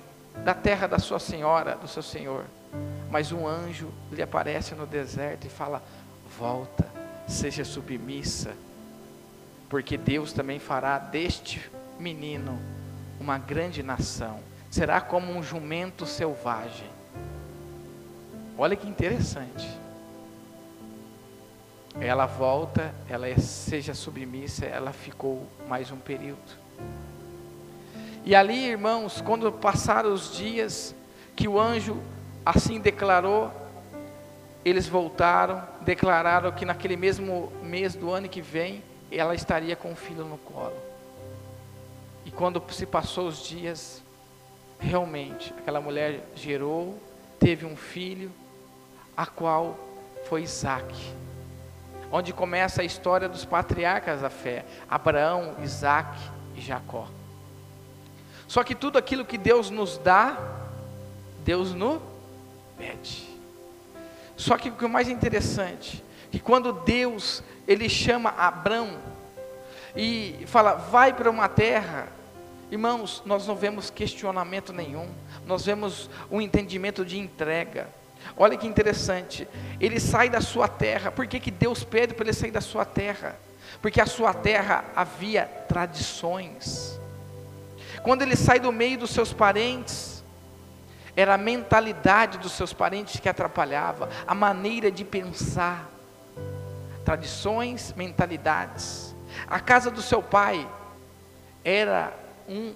da 0.45 0.55
terra 0.55 0.87
da 0.87 1.01
sua 1.01 1.19
senhora, 1.19 1.75
do 1.75 1.89
seu 1.89 2.05
senhor. 2.05 2.45
Mas 3.11 3.33
um 3.33 3.49
anjo 3.49 3.91
lhe 4.13 4.23
aparece 4.23 4.77
no 4.77 4.87
deserto 4.87 5.49
e 5.49 5.51
fala: 5.51 5.83
volta, 6.39 6.87
seja 7.27 7.65
submissa 7.65 8.55
porque 9.69 9.97
Deus 9.97 10.33
também 10.33 10.59
fará 10.59 10.99
deste 10.99 11.71
menino 11.99 12.59
uma 13.21 13.39
grande 13.39 13.83
nação. 13.83 14.41
Será 14.71 15.01
como 15.01 15.33
um 15.33 15.43
jumento 15.43 16.07
selvagem. 16.07 16.89
Olha 18.61 18.75
que 18.75 18.89
interessante. 18.89 19.69
Ela 22.01 22.27
volta, 22.27 22.93
ela 23.09 23.29
é, 23.29 23.39
seja 23.39 23.95
submissa, 23.95 24.67
ela 24.67 24.93
ficou 24.93 25.47
mais 25.69 25.93
um 25.93 25.97
período. 25.97 26.59
E 28.25 28.35
ali, 28.35 28.67
irmãos, 28.67 29.21
quando 29.21 29.53
passaram 29.53 30.13
os 30.13 30.37
dias 30.37 30.93
que 31.37 31.47
o 31.47 31.61
anjo 31.61 32.03
assim 32.45 32.81
declarou, 32.81 33.53
eles 34.65 34.89
voltaram, 34.89 35.63
declararam 35.83 36.51
que 36.51 36.65
naquele 36.65 36.97
mesmo 36.97 37.53
mês 37.63 37.95
do 37.95 38.11
ano 38.11 38.29
que 38.29 38.41
vem, 38.41 38.83
ela 39.11 39.37
estaria 39.37 39.77
com 39.77 39.93
o 39.93 39.97
filho 39.97 40.25
no 40.25 40.37
colo. 40.37 40.77
E 42.27 42.33
quando 42.33 42.61
se 42.73 42.85
passou 42.85 43.29
os 43.29 43.39
dias, 43.47 44.03
realmente, 44.81 45.55
aquela 45.57 45.81
mulher 45.81 46.27
gerou, 46.35 46.99
teve 47.39 47.65
um 47.65 47.77
filho, 47.77 48.33
a 49.19 49.27
qual 49.27 49.77
foi 50.29 50.43
Isaac. 50.43 50.95
Onde 52.13 52.33
começa 52.33 52.83
a 52.83 52.85
história 52.85 53.29
dos 53.29 53.45
patriarcas 53.45 54.21
da 54.21 54.31
fé: 54.31 54.65
Abraão, 54.89 55.57
Isaac 55.61 56.17
e 56.55 56.61
Jacó. 56.61 57.09
Só 58.47 58.63
que 58.63 58.77
tudo 58.77 58.97
aquilo 58.97 59.25
que 59.25 59.37
Deus 59.37 59.71
nos 59.71 59.99
dá, 59.99 60.39
Deus 61.45 61.75
nos 61.75 62.01
pede. 62.79 63.29
Só 64.37 64.57
que 64.57 64.69
o 64.69 64.73
que 64.73 64.85
é 64.85 64.89
mais 64.89 65.09
interessante, 65.09 66.03
que 66.31 66.39
quando 66.39 66.73
Deus 66.73 67.43
ele 67.67 67.89
chama 67.89 68.31
Abraão 68.31 68.97
e 69.97 70.45
fala, 70.47 70.75
vai 70.75 71.13
para 71.13 71.29
uma 71.29 71.49
terra, 71.49 72.09
irmãos, 72.71 73.21
nós 73.27 73.47
não 73.49 73.57
vemos 73.57 73.91
questionamento 73.91 74.73
nenhum, 74.73 75.09
nós 75.45 75.67
vemos 75.67 76.09
um 76.31 76.41
entendimento 76.41 77.05
de 77.05 77.19
entrega. 77.19 77.98
Olha 78.37 78.57
que 78.57 78.67
interessante, 78.67 79.49
ele 79.81 79.99
sai 79.99 80.29
da 80.29 80.41
sua 80.41 80.69
terra, 80.69 81.11
por 81.11 81.27
que, 81.27 81.41
que 81.41 81.51
Deus 81.51 81.83
pede 81.83 82.15
para 82.15 82.25
ele 82.25 82.33
sair 82.33 82.51
da 82.51 82.61
sua 82.61 82.85
terra? 82.85 83.37
Porque 83.83 84.01
a 84.01 84.07
sua 84.07 84.33
terra 84.33 84.85
havia 84.95 85.45
tradições. 85.69 86.99
Quando 88.03 88.23
ele 88.23 88.37
sai 88.37 88.61
do 88.61 88.73
meio 88.73 88.99
dos 88.99 89.11
seus 89.11 89.33
parentes, 89.33 90.23
era 91.17 91.35
a 91.35 91.39
mentalidade 91.39 92.39
dos 92.39 92.53
seus 92.53 92.73
parentes 92.73 93.19
que 93.19 93.29
atrapalhava, 93.29 94.09
a 94.27 94.35
maneira 94.35 94.91
de 94.91 95.05
pensar, 95.05 95.91
tradições, 97.05 97.93
mentalidades. 97.97 99.15
A 99.49 99.59
casa 99.59 99.91
do 99.91 100.01
seu 100.01 100.23
pai 100.23 100.69
era 101.65 102.13
um 102.49 102.73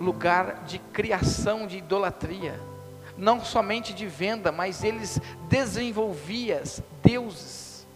lugar 0.00 0.64
de 0.66 0.78
criação 0.78 1.66
de 1.66 1.78
idolatria, 1.78 2.58
não 3.22 3.40
somente 3.44 3.94
de 3.94 4.04
venda, 4.04 4.50
mas 4.50 4.82
eles 4.82 5.20
desenvolviam 5.48 6.60
deuses. 7.04 7.86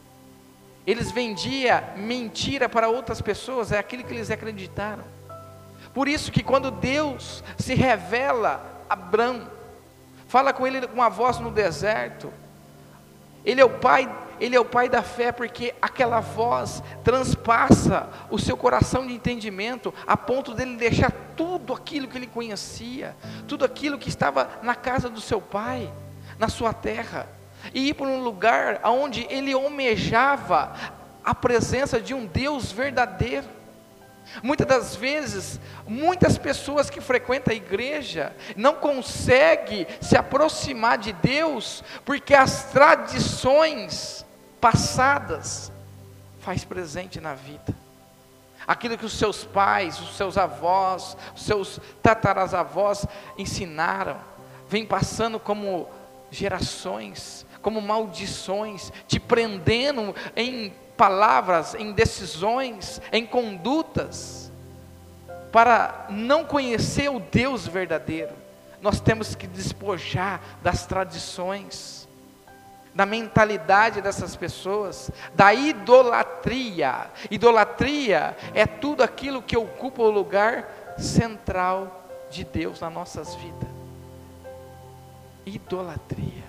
Eles 0.87 1.11
vendiam 1.11 1.83
mentira 1.97 2.69
para 2.69 2.89
outras 2.89 3.21
pessoas, 3.21 3.73
é 3.73 3.79
aquilo 3.79 4.05
que 4.05 4.15
eles 4.15 4.31
acreditaram. 4.31 5.03
Por 5.93 6.07
isso 6.07 6.31
que 6.31 6.45
quando 6.45 6.71
Deus 6.71 7.43
se 7.59 7.75
revela 7.75 8.85
a 8.89 8.93
Abraão, 8.93 9.51
fala 10.29 10.53
com 10.53 10.65
ele 10.65 10.87
com 10.87 10.95
uma 10.95 11.11
voz 11.11 11.41
no 11.41 11.51
deserto, 11.51 12.33
ele 13.45 13.61
é 13.61 13.65
o 13.65 13.71
pai, 13.71 14.09
ele 14.39 14.55
é 14.55 14.61
o 14.61 14.65
pai 14.65 14.89
da 14.89 15.03
fé 15.03 15.33
porque 15.33 15.75
aquela 15.83 16.21
voz 16.21 16.85
transpassa 17.03 18.09
o 18.31 18.39
seu 18.39 18.57
coração 18.57 19.05
de 19.05 19.13
entendimento 19.13 19.93
a 20.07 20.17
ponto 20.17 20.55
dele 20.55 20.77
deixar 20.77 21.11
tudo 21.37 21.73
aquilo 21.73 22.09
que 22.09 22.17
ele 22.17 22.27
conhecia, 22.27 23.17
tudo 23.47 23.65
aquilo 23.65 23.99
que 23.99 24.09
estava 24.09 24.49
na 24.63 24.75
casa 24.75 25.09
do 25.09 25.21
seu 25.21 25.41
pai, 25.41 25.93
na 26.39 26.49
sua 26.49 26.73
terra, 26.73 27.29
e 27.75 27.89
ir 27.89 27.95
para 27.95 28.07
um 28.07 28.23
lugar 28.23 28.81
onde 28.85 29.27
ele 29.31 29.53
almejava 29.53 30.73
a 31.25 31.35
presença 31.35 32.01
de 32.01 32.15
um 32.15 32.27
Deus 32.27 32.71
verdadeiro. 32.71 33.57
Muitas 34.43 34.67
das 34.67 34.97
vezes, 34.97 35.61
muitas 35.87 36.37
pessoas 36.37 36.91
que 36.91 37.01
frequentam 37.01 37.53
a 37.53 37.57
igreja 37.57 38.35
não 38.57 38.75
conseguem 38.75 39.87
se 40.01 40.17
aproximar 40.17 40.99
de 40.99 41.13
Deus 41.13 41.83
porque 42.05 42.35
as 42.35 42.65
tradições 42.65 44.27
passadas 44.61 45.71
faz 46.41 46.65
presente 46.65 47.21
na 47.21 47.35
vida. 47.35 47.86
Aquilo 48.67 48.99
que 48.99 49.07
os 49.07 49.13
seus 49.13 49.45
pais, 49.45 50.01
os 50.01 50.17
seus 50.17 50.37
avós, 50.37 51.17
os 51.35 51.43
seus 51.43 51.81
tataravós 52.03 53.07
ensinaram, 53.39 54.17
vem 54.69 54.85
passando 54.85 55.39
como 55.39 55.89
gerações, 56.31 57.47
como 57.63 57.81
maldições, 57.81 58.93
te 59.07 59.21
prendendo 59.21 60.15
em 60.35 60.73
palavras, 60.97 61.75
em 61.75 61.93
decisões, 61.93 63.01
em 63.13 63.25
condutas, 63.27 64.51
para 65.53 66.07
não 66.11 66.45
conhecer 66.45 67.09
o 67.11 67.21
Deus 67.21 67.67
verdadeiro, 67.67 68.35
nós 68.81 69.01
temos 69.01 69.35
que 69.35 69.47
despojar 69.47 70.41
das 70.63 70.87
tradições, 70.87 72.06
da 72.97 73.05
mentalidade 73.05 74.01
dessas 74.01 74.35
pessoas, 74.35 75.11
da 75.35 75.53
idolatria. 75.53 77.11
Idolatria 77.31 78.35
é 78.55 78.65
tudo 78.65 79.03
aquilo 79.03 79.43
que 79.43 79.55
ocupa 79.55 80.03
o 80.03 80.11
lugar 80.11 80.97
central 80.97 82.09
de 82.31 82.43
Deus 82.43 82.81
nas 82.81 82.91
nossas 82.91 83.35
vidas. 83.35 83.69
Idolatria. 85.45 86.43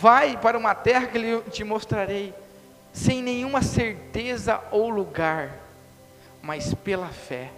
Vai 0.00 0.36
para 0.36 0.58
uma 0.58 0.74
terra 0.74 1.06
que 1.06 1.18
eu 1.18 1.42
te 1.42 1.62
mostrarei, 1.62 2.34
sem 2.92 3.22
nenhuma 3.22 3.62
certeza 3.62 4.60
ou 4.72 4.90
lugar, 4.90 5.54
mas 6.42 6.74
pela 6.74 7.08
fé, 7.08 7.52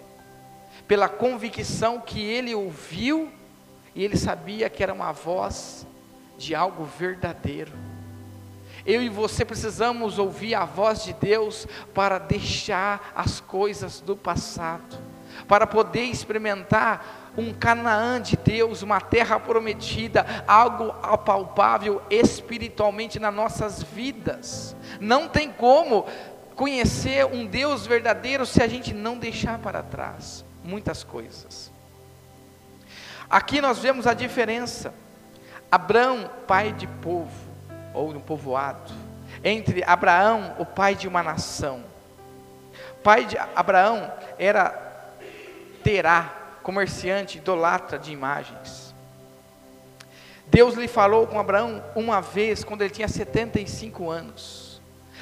pela 0.87 1.09
convicção 1.09 1.99
que 1.99 2.23
ele 2.23 2.53
ouviu 2.53 3.31
e 3.95 4.03
ele 4.03 4.17
sabia 4.17 4.69
que 4.69 4.83
era 4.83 4.93
uma 4.93 5.11
voz 5.11 5.85
de 6.37 6.55
algo 6.55 6.83
verdadeiro. 6.83 7.71
Eu 8.85 9.01
e 9.01 9.09
você 9.09 9.45
precisamos 9.45 10.17
ouvir 10.17 10.55
a 10.55 10.65
voz 10.65 11.03
de 11.03 11.13
Deus 11.13 11.67
para 11.93 12.17
deixar 12.17 13.11
as 13.15 13.39
coisas 13.39 14.01
do 14.01 14.15
passado, 14.15 14.97
para 15.47 15.67
poder 15.67 16.03
experimentar 16.03 17.33
um 17.37 17.53
Canaã 17.53 18.19
de 18.19 18.35
Deus, 18.35 18.81
uma 18.81 18.99
terra 18.99 19.39
prometida, 19.39 20.25
algo 20.47 20.95
apalpável 21.03 22.01
espiritualmente 22.09 23.19
nas 23.19 23.33
nossas 23.33 23.83
vidas. 23.83 24.75
Não 24.99 25.27
tem 25.27 25.51
como 25.51 26.05
conhecer 26.55 27.25
um 27.25 27.45
Deus 27.45 27.85
verdadeiro 27.85 28.45
se 28.45 28.61
a 28.61 28.67
gente 28.67 28.93
não 28.93 29.17
deixar 29.17 29.59
para 29.59 29.83
trás 29.83 30.43
muitas 30.63 31.03
coisas. 31.03 31.71
Aqui 33.31 33.61
nós 33.61 33.79
vemos 33.79 34.05
a 34.05 34.13
diferença. 34.13 34.93
Abraão, 35.71 36.29
pai 36.45 36.73
de 36.73 36.85
povo, 36.85 37.31
ou 37.93 38.11
de 38.11 38.17
um 38.17 38.21
povoado, 38.21 38.91
entre 39.41 39.81
Abraão, 39.85 40.53
o 40.59 40.65
pai 40.65 40.95
de 40.95 41.07
uma 41.07 41.23
nação. 41.23 41.81
Pai 43.01 43.23
de 43.23 43.37
Abraão 43.55 44.11
era 44.37 44.75
Terá, 45.81 46.29
comerciante 46.61 47.37
idolatra 47.37 47.97
de 47.97 48.11
imagens. 48.11 48.93
Deus 50.47 50.75
lhe 50.75 50.89
falou 50.89 51.25
com 51.25 51.39
Abraão 51.39 51.81
uma 51.95 52.21
vez, 52.21 52.65
quando 52.65 52.81
ele 52.81 52.89
tinha 52.89 53.07
75 53.07 54.09
anos. 54.09 54.81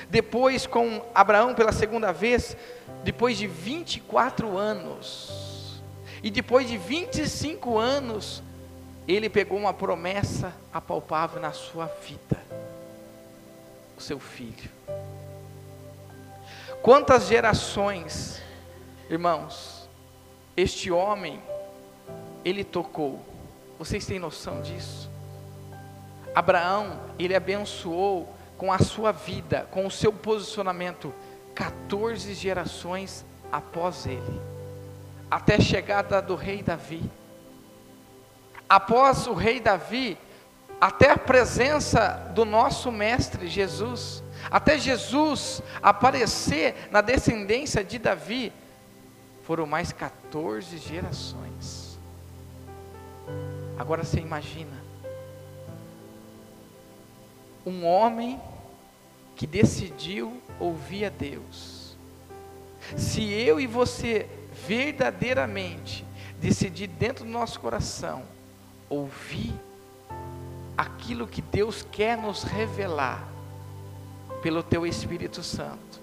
Depois 0.09 0.65
com 0.65 1.05
Abraão 1.13 1.53
pela 1.53 1.71
segunda 1.71 2.11
vez, 2.11 2.57
depois 3.03 3.37
de 3.37 3.45
24 3.45 4.57
anos. 4.57 5.48
E 6.21 6.29
depois 6.29 6.67
de 6.67 6.77
25 6.77 7.77
anos, 7.77 8.43
ele 9.07 9.29
pegou 9.29 9.57
uma 9.57 9.73
promessa 9.73 10.53
apalpável 10.71 11.41
na 11.41 11.51
sua 11.51 11.85
vida: 11.85 12.37
o 13.97 14.01
seu 14.01 14.19
filho. 14.19 14.69
Quantas 16.81 17.27
gerações, 17.27 18.41
irmãos, 19.09 19.89
este 20.55 20.91
homem, 20.91 21.41
ele 22.43 22.63
tocou. 22.63 23.19
Vocês 23.77 24.05
têm 24.05 24.19
noção 24.19 24.61
disso? 24.61 25.09
Abraão, 26.35 26.99
ele 27.17 27.35
abençoou 27.35 28.33
com 28.57 28.71
a 28.71 28.79
sua 28.79 29.11
vida, 29.11 29.67
com 29.71 29.85
o 29.85 29.91
seu 29.91 30.11
posicionamento, 30.11 31.13
14 31.55 32.33
gerações 32.33 33.25
após 33.51 34.05
ele, 34.05 34.41
até 35.29 35.55
a 35.55 35.61
chegada 35.61 36.21
do 36.21 36.35
rei 36.35 36.63
Davi. 36.63 37.03
Após 38.67 39.27
o 39.27 39.33
rei 39.33 39.59
Davi, 39.59 40.17
até 40.79 41.11
a 41.11 41.17
presença 41.17 42.31
do 42.33 42.45
nosso 42.45 42.91
mestre 42.91 43.47
Jesus, 43.47 44.23
Até 44.49 44.77
Jesus 44.77 45.61
aparecer 45.81 46.87
na 46.91 47.01
descendência 47.01 47.83
de 47.83 47.99
Davi, 47.99 48.53
foram 49.43 49.65
mais 49.65 49.91
14 49.91 50.77
gerações. 50.77 51.99
Agora 53.77 54.03
você 54.03 54.19
imagina, 54.19 54.77
um 57.65 57.85
homem 57.85 58.39
que 59.35 59.45
decidiu 59.45 60.41
ouvir 60.59 61.05
a 61.05 61.09
Deus. 61.09 61.97
Se 62.97 63.23
eu 63.31 63.59
e 63.59 63.67
você 63.67 64.27
verdadeiramente 64.67 66.05
decidir 66.39 66.87
dentro 66.87 67.25
do 67.25 67.31
nosso 67.31 67.59
coração 67.59 68.23
ouvir 68.89 69.53
aquilo 70.77 71.27
que 71.27 71.41
Deus 71.41 71.85
quer 71.91 72.17
nos 72.17 72.43
revelar 72.43 73.27
pelo 74.41 74.63
teu 74.63 74.87
Espírito 74.87 75.43
Santo, 75.43 75.99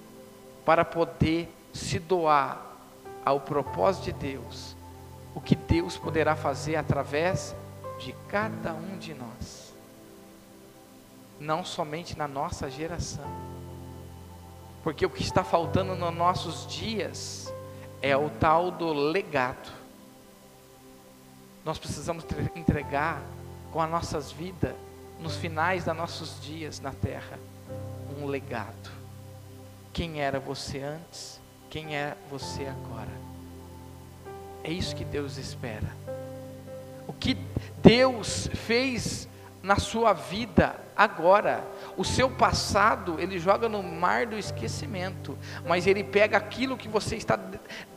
para 0.64 0.85
poder 0.85 1.49
se 1.73 1.99
doar 1.99 2.77
ao 3.25 3.40
propósito 3.40 4.05
de 4.05 4.12
Deus, 4.12 4.77
o 5.35 5.40
que 5.40 5.57
Deus 5.57 5.97
poderá 5.97 6.37
fazer 6.37 6.77
através 6.77 7.55
de 7.99 8.14
cada 8.29 8.75
um 8.75 8.99
de 8.99 9.14
nós, 9.14 9.73
não 11.40 11.64
somente 11.64 12.16
na 12.16 12.29
nossa 12.29 12.71
geração, 12.71 13.31
porque 14.85 15.05
o 15.05 15.11
que 15.11 15.23
está 15.23 15.42
faltando 15.42 15.97
nos 15.97 16.14
nossos 16.14 16.66
dias 16.66 17.46
é 18.07 18.16
o 18.16 18.31
tal 18.31 18.71
do 18.71 18.92
legado. 18.92 19.73
Nós 21.64 21.79
precisamos 21.79 22.25
entregar 22.55 23.21
com 23.73 23.81
as 23.81 23.90
nossas 23.90 24.31
vidas, 24.31 24.75
nos 25.21 25.37
finais 25.37 25.85
dos 25.85 25.97
nossos 25.97 26.40
dias 26.40 26.79
na 26.79 26.92
terra, 26.92 27.38
um 28.21 28.27
legado. 28.27 28.90
Quem 29.92 30.21
era 30.21 30.38
você 30.38 30.81
antes? 30.81 31.40
Quem 31.69 31.97
é 31.97 32.16
você 32.31 32.66
agora? 32.66 33.11
É 34.62 34.71
isso 34.71 34.95
que 34.95 35.05
Deus 35.05 35.37
espera. 35.37 35.88
O 37.09 37.12
que 37.12 37.37
Deus 37.83 38.49
fez 38.55 39.29
na 39.62 39.81
sua 39.81 40.12
vida 40.12 40.77
agora. 40.97 41.64
O 41.97 42.05
seu 42.05 42.31
passado, 42.31 43.19
ele 43.19 43.37
joga 43.38 43.69
no 43.69 43.83
mar 43.83 44.27
do 44.27 44.38
esquecimento, 44.38 45.37
mas 45.66 45.88
ele 45.88 46.05
pega 46.05 46.37
aquilo 46.37 46.77
que 46.77 46.88
você 46.88 47.16
está 47.16 47.37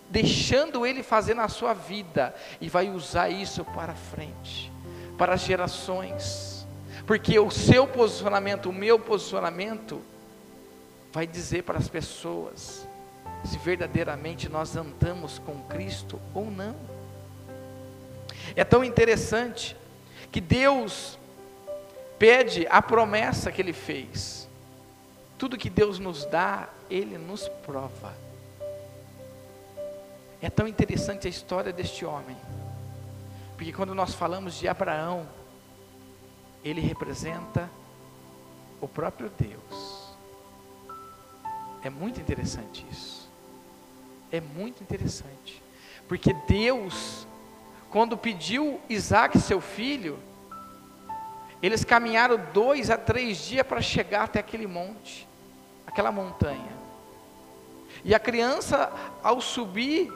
deixando 0.10 0.86
ele 0.86 1.04
fazer 1.04 1.34
na 1.34 1.48
sua 1.48 1.74
vida 1.74 2.34
e 2.60 2.68
vai 2.68 2.90
usar 2.90 3.30
isso 3.30 3.64
para 3.64 3.94
frente, 3.94 4.72
para 5.18 5.34
as 5.34 5.42
gerações. 5.42 6.68
Porque 7.06 7.40
o 7.40 7.52
seu 7.52 7.88
posicionamento, 7.88 8.70
o 8.70 8.74
meu 8.74 9.00
posicionamento, 9.00 10.02
vai 11.12 11.26
dizer 11.26 11.64
para 11.64 11.78
as 11.78 11.88
pessoas 11.88 12.88
se 13.44 13.58
verdadeiramente 13.58 14.50
nós 14.50 14.76
andamos 14.76 15.40
com 15.40 15.64
Cristo 15.64 16.20
ou 16.34 16.52
não. 16.52 16.76
É 18.56 18.64
tão 18.64 18.84
interessante 18.84 19.76
que 20.32 20.42
Deus 20.42 21.18
pede 22.18 22.68
a 22.70 22.82
promessa 22.82 23.52
que 23.52 23.62
Ele 23.62 23.74
fez. 23.74 24.48
Tudo 25.38 25.58
que 25.58 25.70
Deus 25.70 26.00
nos 26.00 26.26
dá, 26.26 26.68
Ele 26.90 27.18
nos 27.18 27.48
prova. 27.66 28.29
É 30.42 30.50
tão 30.50 30.68
interessante 30.68 31.28
a 31.28 31.30
história 31.30 31.74
deste 31.74 32.06
homem, 32.06 32.38
porque 33.56 33.74
quando 33.74 33.94
nós 33.94 34.14
falamos 34.14 34.54
de 34.56 34.68
Abraão, 34.68 35.28
ele 36.64 36.80
representa 36.82 37.70
o 38.82 38.88
próprio 38.88 39.30
Deus. 39.38 40.10
É 41.84 41.90
muito 41.90 42.20
interessante 42.20 42.86
isso. 42.92 43.30
É 44.32 44.40
muito 44.40 44.84
interessante. 44.84 45.62
Porque 46.08 46.34
Deus, 46.48 47.28
quando 47.90 48.18
pediu 48.18 48.80
Isaac, 48.90 49.38
seu 49.40 49.62
filho, 49.62 50.20
eles 51.62 51.84
caminharam 51.84 52.40
dois 52.54 52.90
a 52.90 52.98
três 52.98 53.38
dias 53.38 53.66
para 53.66 53.82
chegar 53.82 54.24
até 54.24 54.40
aquele 54.40 54.68
monte, 54.68 55.28
aquela 55.86 56.12
montanha. 56.12 56.80
E 58.04 58.16
a 58.16 58.20
criança, 58.20 58.92
ao 59.22 59.42
subir, 59.42 60.12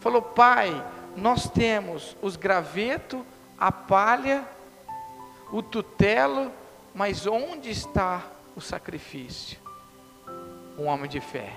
falou: 0.00 0.22
Pai, 0.22 0.84
nós 1.16 1.48
temos 1.48 2.16
os 2.22 2.36
gravetos, 2.36 3.22
a 3.58 3.72
palha, 3.72 4.46
o 5.52 5.62
tutelo, 5.62 6.52
mas 6.94 7.26
onde 7.26 7.70
está 7.70 8.24
o 8.54 8.60
sacrifício? 8.60 9.58
Um 10.78 10.86
homem 10.86 11.08
de 11.08 11.20
fé. 11.20 11.52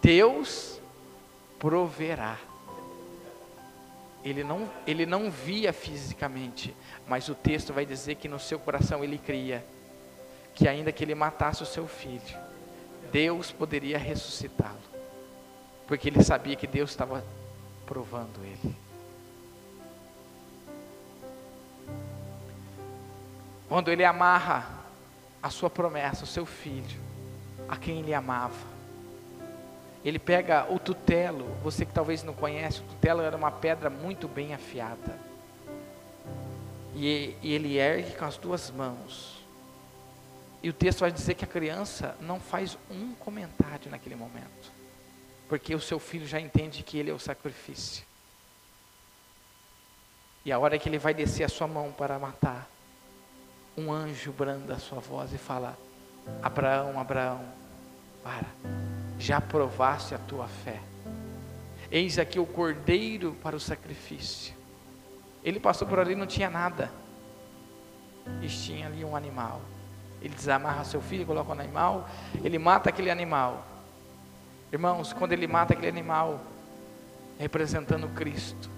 Deus 0.00 0.80
proverá. 1.58 2.38
Ele 4.22 4.44
não, 4.44 4.68
ele 4.86 5.06
não 5.06 5.30
via 5.30 5.72
fisicamente, 5.72 6.76
mas 7.08 7.28
o 7.28 7.34
texto 7.34 7.72
vai 7.72 7.86
dizer 7.86 8.16
que 8.16 8.28
no 8.28 8.38
seu 8.38 8.58
coração 8.58 9.02
ele 9.02 9.16
cria 9.16 9.64
que 10.54 10.68
ainda 10.68 10.92
que 10.92 11.02
ele 11.02 11.14
matasse 11.14 11.62
o 11.62 11.66
seu 11.66 11.86
filho, 11.86 12.36
Deus 13.10 13.50
poderia 13.50 13.96
ressuscitá-lo, 13.96 14.78
porque 15.86 16.08
ele 16.08 16.22
sabia 16.22 16.54
que 16.54 16.66
Deus 16.66 16.90
estava 16.90 17.24
provando 17.90 18.44
ele. 18.44 18.76
Quando 23.68 23.90
ele 23.90 24.04
amarra 24.04 24.64
a 25.42 25.50
sua 25.50 25.68
promessa, 25.68 26.22
o 26.22 26.26
seu 26.26 26.46
filho, 26.46 27.00
a 27.68 27.76
quem 27.76 27.98
ele 27.98 28.14
amava, 28.14 28.54
ele 30.04 30.20
pega 30.20 30.72
o 30.72 30.78
tutelo, 30.78 31.46
você 31.64 31.84
que 31.84 31.92
talvez 31.92 32.22
não 32.22 32.32
conhece, 32.32 32.78
o 32.78 32.84
tutelo 32.84 33.22
era 33.22 33.36
uma 33.36 33.50
pedra 33.50 33.90
muito 33.90 34.28
bem 34.28 34.54
afiada. 34.54 35.18
E, 36.94 37.34
e 37.42 37.52
ele 37.52 37.76
ergue 37.76 38.16
com 38.16 38.24
as 38.24 38.36
duas 38.36 38.70
mãos. 38.70 39.44
E 40.62 40.70
o 40.70 40.72
texto 40.72 41.00
vai 41.00 41.10
dizer 41.10 41.34
que 41.34 41.44
a 41.44 41.48
criança 41.48 42.16
não 42.20 42.38
faz 42.38 42.78
um 42.88 43.14
comentário 43.14 43.90
naquele 43.90 44.14
momento. 44.14 44.79
Porque 45.50 45.74
o 45.74 45.80
seu 45.80 45.98
filho 45.98 46.28
já 46.28 46.40
entende 46.40 46.84
que 46.84 46.96
ele 46.96 47.10
é 47.10 47.12
o 47.12 47.18
sacrifício. 47.18 48.04
E 50.44 50.52
a 50.52 50.58
hora 50.60 50.78
que 50.78 50.88
ele 50.88 50.96
vai 50.96 51.12
descer 51.12 51.42
a 51.42 51.48
sua 51.48 51.66
mão 51.66 51.90
para 51.90 52.20
matar, 52.20 52.70
um 53.76 53.92
anjo 53.92 54.30
branda 54.30 54.74
a 54.74 54.78
sua 54.78 55.00
voz 55.00 55.34
e 55.34 55.38
fala: 55.38 55.76
Abraão, 56.40 57.00
Abraão, 57.00 57.44
para 58.22 58.46
já 59.18 59.40
provaste 59.40 60.14
a 60.14 60.18
tua 60.18 60.46
fé. 60.46 60.80
Eis 61.90 62.16
aqui 62.16 62.38
o 62.38 62.46
cordeiro 62.46 63.36
para 63.42 63.56
o 63.56 63.60
sacrifício. 63.60 64.54
Ele 65.42 65.58
passou 65.58 65.88
por 65.88 65.98
ali 65.98 66.14
não 66.14 66.28
tinha 66.28 66.48
nada. 66.48 66.92
E 68.40 68.46
tinha 68.46 68.86
ali 68.86 69.04
um 69.04 69.16
animal. 69.16 69.60
Ele 70.22 70.32
desamarra 70.32 70.84
seu 70.84 71.02
filho, 71.02 71.26
coloca 71.26 71.50
o 71.50 71.52
animal, 71.52 72.08
ele 72.44 72.58
mata 72.58 72.88
aquele 72.88 73.10
animal. 73.10 73.66
Irmãos, 74.72 75.12
quando 75.12 75.32
ele 75.32 75.46
mata 75.46 75.72
aquele 75.72 75.88
animal, 75.88 76.40
representando 77.38 78.08
Cristo, 78.14 78.70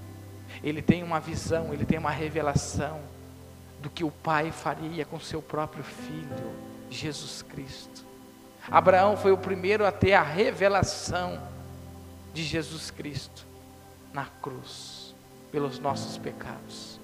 ele 0.62 0.80
tem 0.80 1.02
uma 1.02 1.20
visão, 1.20 1.72
ele 1.72 1.84
tem 1.84 1.98
uma 1.98 2.10
revelação 2.10 3.00
do 3.80 3.90
que 3.90 4.04
o 4.04 4.10
Pai 4.10 4.50
faria 4.50 5.04
com 5.04 5.18
seu 5.18 5.42
próprio 5.42 5.82
filho, 5.82 6.52
Jesus 6.88 7.42
Cristo. 7.42 8.04
Abraão 8.70 9.16
foi 9.16 9.32
o 9.32 9.38
primeiro 9.38 9.84
a 9.84 9.90
ter 9.90 10.12
a 10.12 10.22
revelação 10.22 11.42
de 12.32 12.44
Jesus 12.44 12.90
Cristo 12.90 13.44
na 14.12 14.26
cruz, 14.40 15.14
pelos 15.50 15.78
nossos 15.78 16.16
pecados. 16.16 17.00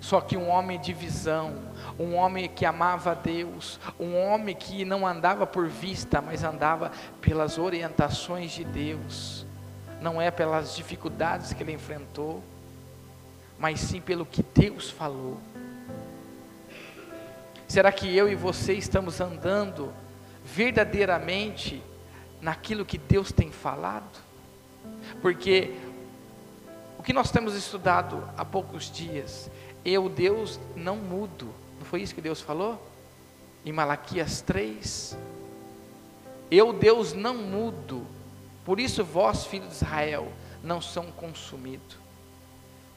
Só 0.00 0.20
que 0.20 0.36
um 0.36 0.48
homem 0.48 0.78
de 0.80 0.92
visão, 0.92 1.54
um 2.00 2.14
homem 2.14 2.48
que 2.48 2.64
amava 2.64 3.10
a 3.10 3.14
Deus, 3.14 3.78
um 3.98 4.16
homem 4.16 4.56
que 4.56 4.86
não 4.86 5.06
andava 5.06 5.46
por 5.46 5.68
vista, 5.68 6.22
mas 6.22 6.42
andava 6.42 6.90
pelas 7.20 7.58
orientações 7.58 8.52
de 8.52 8.64
Deus, 8.64 9.44
não 10.00 10.20
é 10.20 10.30
pelas 10.30 10.74
dificuldades 10.74 11.52
que 11.52 11.62
ele 11.62 11.72
enfrentou, 11.72 12.42
mas 13.58 13.80
sim 13.80 14.00
pelo 14.00 14.24
que 14.24 14.42
Deus 14.42 14.88
falou. 14.88 15.38
Será 17.68 17.92
que 17.92 18.16
eu 18.16 18.30
e 18.30 18.34
você 18.34 18.72
estamos 18.72 19.20
andando 19.20 19.92
verdadeiramente 20.42 21.82
naquilo 22.40 22.86
que 22.86 22.96
Deus 22.96 23.30
tem 23.30 23.52
falado? 23.52 24.18
Porque 25.20 25.76
o 26.98 27.02
que 27.02 27.12
nós 27.12 27.30
temos 27.30 27.54
estudado 27.54 28.26
há 28.38 28.44
poucos 28.44 28.90
dias, 28.90 29.50
eu, 29.84 30.08
Deus, 30.08 30.58
não 30.74 30.96
mudo. 30.96 31.59
Foi 31.90 32.00
isso 32.00 32.14
que 32.14 32.20
Deus 32.20 32.40
falou? 32.40 32.80
Em 33.66 33.72
Malaquias 33.72 34.40
3. 34.42 35.18
Eu, 36.48 36.72
Deus, 36.72 37.14
não 37.14 37.34
mudo. 37.34 38.06
Por 38.64 38.78
isso, 38.78 39.02
vós, 39.02 39.44
filhos 39.44 39.70
de 39.70 39.74
Israel, 39.74 40.32
não 40.62 40.80
são 40.80 41.06
consumidos. 41.10 41.98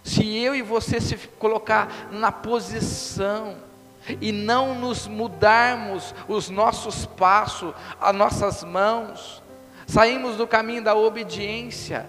Se 0.03 0.37
eu 0.37 0.53
e 0.53 0.61
você 0.61 1.01
se 1.01 1.17
colocar 1.39 2.07
na 2.11 2.31
posição 2.31 3.57
e 4.21 4.31
não 4.31 4.75
nos 4.75 5.07
mudarmos 5.07 6.13
os 6.27 6.51
nossos 6.51 7.03
passos, 7.03 7.73
as 7.99 8.15
nossas 8.15 8.63
mãos, 8.63 9.41
saímos 9.87 10.37
do 10.37 10.45
caminho 10.45 10.83
da 10.83 10.93
obediência, 10.93 12.07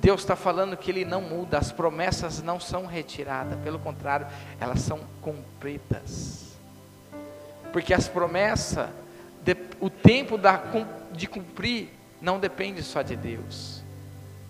Deus 0.00 0.20
está 0.20 0.36
falando 0.36 0.76
que 0.76 0.90
Ele 0.90 1.04
não 1.04 1.20
muda, 1.20 1.58
as 1.58 1.72
promessas 1.72 2.40
não 2.40 2.60
são 2.60 2.86
retiradas, 2.86 3.58
pelo 3.60 3.78
contrário, 3.78 4.26
elas 4.60 4.80
são 4.80 5.00
cumpridas. 5.20 6.56
Porque 7.72 7.92
as 7.92 8.08
promessas, 8.08 8.88
o 9.80 9.90
tempo 9.90 10.38
de 11.12 11.26
cumprir, 11.26 11.88
não 12.20 12.38
depende 12.38 12.82
só 12.82 13.02
de 13.02 13.16
Deus. 13.16 13.82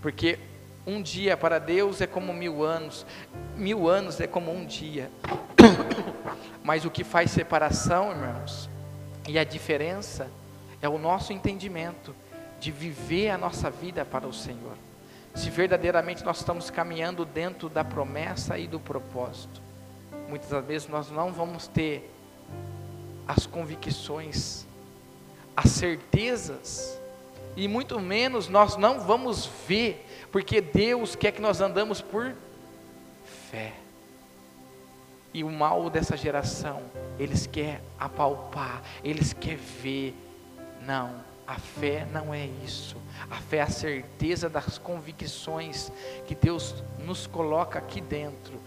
Porque 0.03 0.39
um 0.87 1.03
dia 1.03 1.37
para 1.37 1.59
Deus 1.59 2.01
é 2.01 2.07
como 2.07 2.33
mil 2.33 2.63
anos, 2.63 3.05
mil 3.57 3.89
anos 3.89 4.21
é 4.21 4.27
como 4.27 4.53
um 4.53 4.65
dia. 4.65 5.11
Mas 6.63 6.85
o 6.85 6.91
que 6.91 7.05
faz 7.05 7.31
separação, 7.31 8.11
irmãos, 8.11 8.69
e 9.27 9.39
a 9.39 9.45
diferença 9.45 10.31
é 10.81 10.89
o 10.89 10.99
nosso 10.99 11.33
entendimento 11.33 12.15
de 12.61 12.71
viver 12.71 13.31
a 13.31 13.39
nossa 13.39 13.71
vida 13.71 14.05
para 14.05 14.27
o 14.27 14.33
Senhor. 14.33 14.77
Se 15.39 15.51
verdadeiramente 15.51 16.25
nós 16.25 16.39
estamos 16.39 16.69
caminhando 16.69 17.25
dentro 17.25 17.69
da 17.69 17.85
promessa 17.85 18.59
e 18.59 18.67
do 18.67 18.81
propósito. 18.81 19.63
Muitas 20.29 20.51
das 20.51 20.65
vezes 20.65 20.89
nós 20.89 21.13
não 21.13 21.33
vamos 21.33 21.69
ter 21.69 22.11
as 23.25 23.47
convicções, 23.47 24.67
as 25.57 25.71
certezas, 25.71 27.01
e 27.57 27.69
muito 27.69 28.01
menos 28.01 28.49
nós 28.49 28.77
não 28.77 28.99
vamos 28.99 29.49
ver, 29.69 30.05
porque 30.33 30.61
Deus 30.61 31.15
quer 31.15 31.31
que 31.31 31.41
nós 31.41 31.61
andamos 31.61 32.01
por 32.01 32.35
fé. 33.49 33.75
E 35.33 35.45
o 35.45 35.51
mal 35.53 35.89
dessa 35.89 36.17
geração, 36.17 36.83
eles 37.17 37.47
querem 37.47 37.79
apalpar, 37.97 38.83
eles 39.05 39.33
querem 39.33 39.57
ver. 39.57 40.17
Não, 40.85 41.15
a 41.49 41.55
fé 41.55 42.07
não 42.13 42.35
é 42.35 42.47
isso. 42.65 42.97
A 43.31 43.37
fé 43.37 43.57
é 43.57 43.63
a 43.63 43.71
certeza 43.71 44.49
das 44.49 44.79
convicções 44.79 45.91
que 46.27 46.35
Deus 46.35 46.75
nos 47.05 47.27
coloca 47.27 47.79
aqui 47.79 48.01
dentro. 48.01 48.61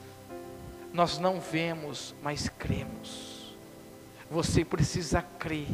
Nós 0.91 1.17
não 1.17 1.39
vemos, 1.39 2.13
mas 2.21 2.49
cremos. 2.49 3.55
Você 4.29 4.65
precisa 4.65 5.21
crer 5.39 5.67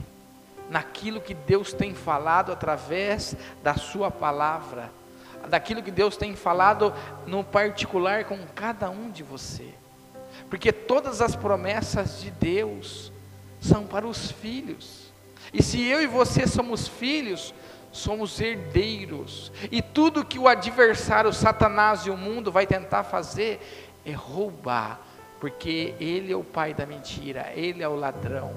naquilo 0.69 1.21
que 1.21 1.33
Deus 1.33 1.73
tem 1.73 1.95
falado 1.95 2.51
através 2.51 3.35
da 3.63 3.75
Sua 3.75 4.11
palavra, 4.11 4.91
daquilo 5.49 5.81
que 5.81 5.91
Deus 5.91 6.17
tem 6.17 6.35
falado 6.35 6.93
no 7.25 7.43
particular 7.43 8.25
com 8.25 8.37
cada 8.53 8.89
um 8.89 9.09
de 9.09 9.23
você 9.23 9.73
porque 10.49 10.71
todas 10.71 11.21
as 11.21 11.35
promessas 11.35 12.21
de 12.21 12.31
Deus 12.31 13.11
são 13.59 13.85
para 13.85 14.07
os 14.07 14.31
filhos. 14.31 15.06
E 15.57 15.63
se 15.63 15.83
eu 15.83 15.99
e 15.99 16.05
você 16.05 16.45
somos 16.45 16.87
filhos, 16.87 17.51
somos 17.91 18.39
herdeiros. 18.39 19.51
E 19.71 19.81
tudo 19.81 20.23
que 20.23 20.37
o 20.37 20.47
adversário, 20.47 21.33
Satanás 21.33 22.01
e 22.01 22.11
o 22.11 22.15
mundo 22.15 22.51
vai 22.51 22.67
tentar 22.67 23.03
fazer 23.03 23.59
é 24.05 24.11
roubar, 24.11 25.01
porque 25.39 25.95
ele 25.99 26.31
é 26.31 26.35
o 26.35 26.43
pai 26.43 26.75
da 26.75 26.85
mentira, 26.85 27.51
ele 27.55 27.81
é 27.81 27.87
o 27.87 27.95
ladrão. 27.95 28.53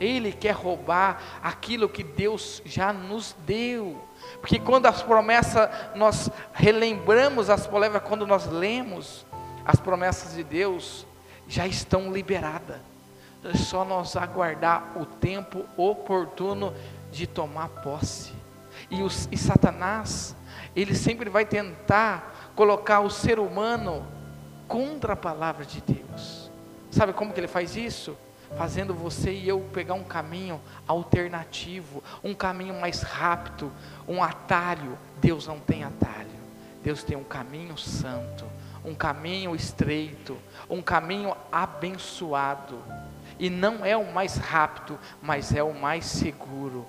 Ele 0.00 0.32
quer 0.32 0.50
roubar 0.50 1.22
aquilo 1.40 1.88
que 1.88 2.02
Deus 2.02 2.60
já 2.64 2.92
nos 2.92 3.36
deu. 3.46 3.96
Porque 4.40 4.58
quando 4.58 4.86
as 4.86 5.04
promessas, 5.04 5.70
nós 5.94 6.28
relembramos 6.52 7.48
as 7.48 7.64
palavras, 7.64 8.02
quando 8.02 8.26
nós 8.26 8.46
lemos, 8.48 9.24
as 9.64 9.78
promessas 9.78 10.34
de 10.34 10.42
Deus 10.42 11.06
já 11.46 11.64
estão 11.64 12.12
liberadas. 12.12 12.93
É 13.44 13.56
só 13.56 13.84
nós 13.84 14.16
aguardar 14.16 14.92
o 14.96 15.04
tempo 15.04 15.64
oportuno 15.76 16.72
de 17.12 17.26
tomar 17.26 17.68
posse. 17.68 18.32
E, 18.90 19.02
os, 19.02 19.28
e 19.30 19.36
Satanás, 19.36 20.34
ele 20.74 20.94
sempre 20.94 21.28
vai 21.28 21.44
tentar 21.44 22.52
colocar 22.56 23.00
o 23.00 23.10
ser 23.10 23.38
humano 23.38 24.06
contra 24.66 25.12
a 25.12 25.16
palavra 25.16 25.64
de 25.64 25.80
Deus. 25.82 26.50
Sabe 26.90 27.12
como 27.12 27.32
que 27.32 27.40
ele 27.40 27.46
faz 27.46 27.76
isso? 27.76 28.16
Fazendo 28.56 28.94
você 28.94 29.32
e 29.32 29.48
eu 29.48 29.60
pegar 29.72 29.94
um 29.94 30.04
caminho 30.04 30.60
alternativo, 30.86 32.02
um 32.22 32.34
caminho 32.34 32.80
mais 32.80 33.02
rápido, 33.02 33.70
um 34.08 34.22
atalho. 34.22 34.96
Deus 35.20 35.46
não 35.46 35.58
tem 35.58 35.84
atalho. 35.84 36.44
Deus 36.82 37.02
tem 37.02 37.16
um 37.16 37.24
caminho 37.24 37.76
santo 37.76 38.44
um 38.84 38.94
caminho 38.94 39.54
estreito, 39.56 40.36
um 40.68 40.82
caminho 40.82 41.34
abençoado. 41.50 42.78
E 43.38 43.50
não 43.50 43.84
é 43.84 43.96
o 43.96 44.12
mais 44.12 44.36
rápido, 44.36 44.98
mas 45.22 45.54
é 45.54 45.62
o 45.62 45.74
mais 45.74 46.04
seguro, 46.06 46.86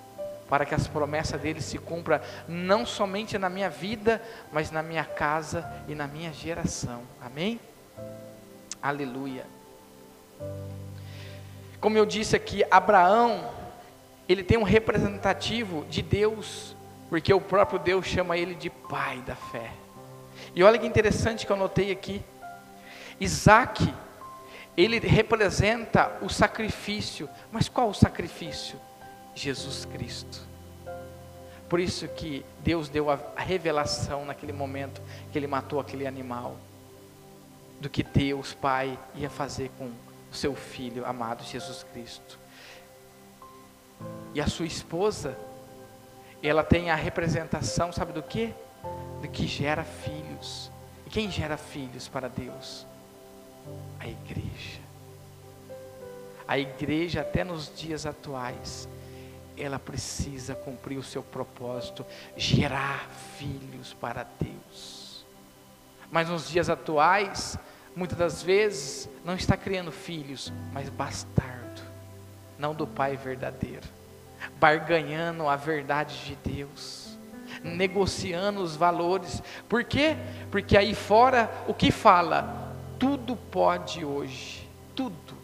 para 0.49 0.65
que 0.65 0.75
as 0.75 0.87
promessas 0.87 1.41
dele 1.41 1.61
se 1.61 1.77
cumpram 1.77 2.19
não 2.47 2.85
somente 2.85 3.37
na 3.37 3.49
minha 3.49 3.69
vida, 3.69 4.21
mas 4.51 4.71
na 4.71 4.83
minha 4.83 5.03
casa 5.03 5.65
e 5.87 5.95
na 5.95 6.07
minha 6.07 6.31
geração. 6.31 7.01
Amém? 7.21 7.59
Aleluia. 8.81 9.45
Como 11.81 11.97
eu 11.97 12.05
disse 12.05 12.35
aqui, 12.35 12.63
Abraão, 12.69 13.49
ele 14.27 14.43
tem 14.43 14.57
um 14.57 14.63
representativo 14.63 15.85
de 15.85 16.01
Deus, 16.01 16.75
porque 17.09 17.33
o 17.33 17.41
próprio 17.41 17.79
Deus 17.79 18.05
chama 18.05 18.37
ele 18.37 18.55
de 18.55 18.69
pai 18.69 19.17
da 19.25 19.35
fé. 19.35 19.71
E 20.55 20.63
olha 20.63 20.77
que 20.79 20.87
interessante 20.87 21.45
que 21.45 21.51
eu 21.51 21.57
notei 21.57 21.91
aqui. 21.91 22.23
Isaac, 23.19 23.93
ele 24.75 24.99
representa 24.99 26.17
o 26.21 26.29
sacrifício. 26.29 27.29
Mas 27.51 27.69
qual 27.69 27.89
o 27.89 27.93
sacrifício? 27.93 28.79
Jesus 29.33 29.85
Cristo. 29.85 30.41
Por 31.67 31.79
isso 31.79 32.07
que 32.07 32.45
Deus 32.63 32.89
deu 32.89 33.09
a 33.09 33.19
revelação 33.35 34.25
naquele 34.25 34.53
momento 34.53 35.01
que 35.31 35.37
ele 35.37 35.47
matou 35.47 35.79
aquele 35.79 36.05
animal. 36.05 36.57
Do 37.79 37.89
que 37.89 38.03
Deus 38.03 38.53
Pai 38.53 38.97
ia 39.15 39.29
fazer 39.29 39.69
com 39.77 39.85
o 40.31 40.35
seu 40.35 40.55
filho 40.55 41.05
amado 41.05 41.43
Jesus 41.43 41.85
Cristo. 41.91 42.39
E 44.33 44.41
a 44.41 44.47
sua 44.47 44.65
esposa, 44.65 45.37
ela 46.43 46.63
tem 46.63 46.89
a 46.89 46.95
representação, 46.95 47.91
sabe 47.91 48.13
do 48.13 48.21
que? 48.21 48.53
do 49.21 49.27
que 49.27 49.47
gera 49.47 49.83
filhos. 49.83 50.71
E 51.05 51.09
quem 51.09 51.29
gera 51.29 51.57
filhos 51.57 52.07
para 52.07 52.27
Deus? 52.27 52.85
A 53.99 54.07
igreja. 54.07 54.79
A 56.47 56.59
igreja, 56.59 57.21
até 57.21 57.43
nos 57.43 57.71
dias 57.75 58.05
atuais, 58.05 58.87
ela 59.57 59.79
precisa 59.79 60.53
cumprir 60.53 60.97
o 60.97 61.03
seu 61.03 61.23
propósito, 61.23 62.05
gerar 62.35 63.09
filhos 63.37 63.93
para 63.93 64.27
Deus. 64.39 65.25
Mas 66.11 66.29
nos 66.29 66.49
dias 66.49 66.69
atuais, 66.69 67.57
muitas 67.95 68.17
das 68.17 68.43
vezes, 68.43 69.09
não 69.23 69.35
está 69.35 69.57
criando 69.57 69.91
filhos, 69.91 70.53
mas 70.71 70.89
bastardo, 70.89 71.81
não 72.59 72.75
do 72.75 72.85
Pai 72.85 73.17
verdadeiro, 73.17 73.87
barganhando 74.59 75.47
a 75.47 75.55
verdade 75.55 76.17
de 76.25 76.35
Deus 76.35 77.05
negociando 77.63 78.61
os 78.61 78.75
valores. 78.75 79.41
Por 79.67 79.83
quê? 79.83 80.15
Porque 80.51 80.77
aí 80.77 80.93
fora 80.93 81.49
o 81.67 81.73
que 81.73 81.91
fala? 81.91 82.64
Tudo 82.99 83.35
pode 83.35 84.05
hoje, 84.05 84.67
tudo. 84.95 85.35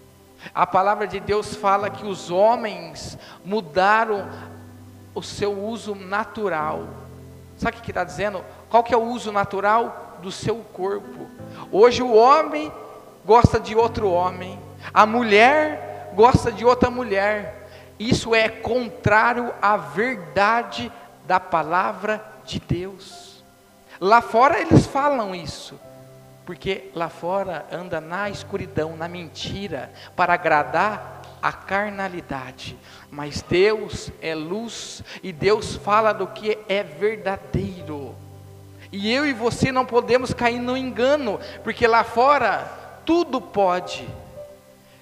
A 0.54 0.66
palavra 0.66 1.08
de 1.08 1.20
Deus 1.20 1.56
fala 1.56 1.90
que 1.90 2.06
os 2.06 2.32
homens 2.32 3.18
mudaram 3.46 4.28
o 5.14 5.22
seu 5.22 5.58
uso 5.58 5.94
natural. 5.94 6.88
Sabe 7.58 7.78
o 7.78 7.82
que 7.82 7.92
está 7.92 8.04
dizendo? 8.04 8.44
Qual 8.70 8.84
que 8.84 8.94
é 8.94 8.98
o 8.98 9.04
uso 9.04 9.32
natural 9.32 10.18
do 10.22 10.32
seu 10.32 10.58
corpo? 10.74 11.28
Hoje 11.72 12.02
o 12.02 12.14
homem 12.14 12.72
gosta 13.26 13.60
de 13.60 13.76
outro 13.76 14.10
homem, 14.10 14.60
a 14.94 15.06
mulher 15.06 16.12
gosta 16.16 16.52
de 16.52 16.66
outra 16.66 16.90
mulher. 16.90 17.70
Isso 18.00 18.34
é 18.34 18.50
contrário 18.50 19.54
à 19.62 19.78
verdade 19.78 20.92
da 21.28 21.40
palavra 21.40 22.24
de 22.44 22.60
Deus. 22.60 23.44
Lá 24.00 24.22
fora 24.22 24.60
eles 24.60 24.88
falam 24.88 25.36
isso, 25.36 25.80
porque 26.52 26.90
lá 26.94 27.08
fora 27.08 27.66
anda 27.72 28.02
na 28.02 28.30
escuridão, 28.30 28.98
na 28.98 29.08
mentira, 29.08 29.90
para 30.18 30.34
agradar 30.34 31.22
a 31.42 31.54
carnalidade. 31.54 32.78
Mas 33.10 33.42
Deus 33.42 34.12
é 34.22 34.36
luz 34.36 35.02
e 35.24 35.32
Deus 35.32 35.78
fala 35.78 36.12
do 36.12 36.28
que 36.28 36.60
é 36.68 36.84
verdadeiro. 36.84 38.14
E 38.92 39.10
eu 39.14 39.26
e 39.26 39.32
você 39.32 39.72
não 39.72 39.86
podemos 39.86 40.34
cair 40.34 40.60
no 40.60 40.76
engano, 40.76 41.40
porque 41.64 41.88
lá 41.88 42.04
fora 42.04 42.66
tudo 43.06 43.40
pode. 43.40 44.06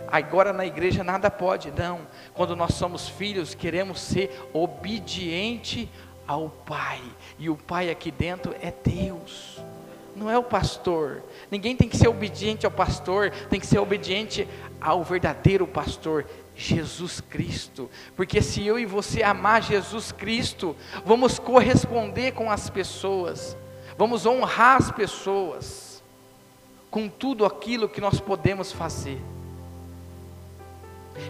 Agora 0.08 0.54
na 0.54 0.68
igreja 0.68 1.04
nada 1.04 1.32
pode, 1.32 1.72
não. 1.72 2.02
Quando 2.36 2.56
nós 2.56 2.76
somos 2.76 3.10
filhos, 3.10 3.56
queremos 3.56 4.00
ser 4.02 4.40
obediente 4.54 5.90
ao 6.28 6.48
Pai. 6.48 7.02
E 7.40 7.50
o 7.50 7.58
Pai 7.58 7.90
aqui 7.90 8.12
dentro 8.12 8.56
é 8.62 8.72
Deus. 8.72 9.60
Não 10.20 10.30
é 10.30 10.38
o 10.38 10.44
pastor. 10.44 11.24
Ninguém 11.50 11.76
tem 11.76 11.88
que 11.88 11.98
ser 11.98 12.10
obediente 12.10 12.66
ao 12.66 12.72
pastor, 12.72 13.32
tem 13.50 13.60
que 13.60 13.66
ser 13.66 13.80
obediente 13.80 14.48
ao 14.80 15.04
verdadeiro 15.04 15.66
pastor, 15.66 16.26
Jesus 16.56 17.22
Cristo. 17.22 17.90
Porque 18.16 18.42
se 18.42 18.66
eu 18.66 18.78
e 18.78 18.86
você 18.86 19.24
amar 19.24 19.64
Jesus 19.64 20.12
Cristo, 20.12 20.76
vamos 21.06 21.40
corresponder 21.40 22.34
com 22.34 22.52
as 22.52 22.70
pessoas, 22.70 23.56
vamos 23.98 24.26
honrar 24.26 24.78
as 24.78 24.92
pessoas 24.92 26.04
com 26.92 27.08
tudo 27.08 27.46
aquilo 27.46 27.88
que 27.88 28.02
nós 28.02 28.20
podemos 28.20 28.72
fazer. 28.72 29.22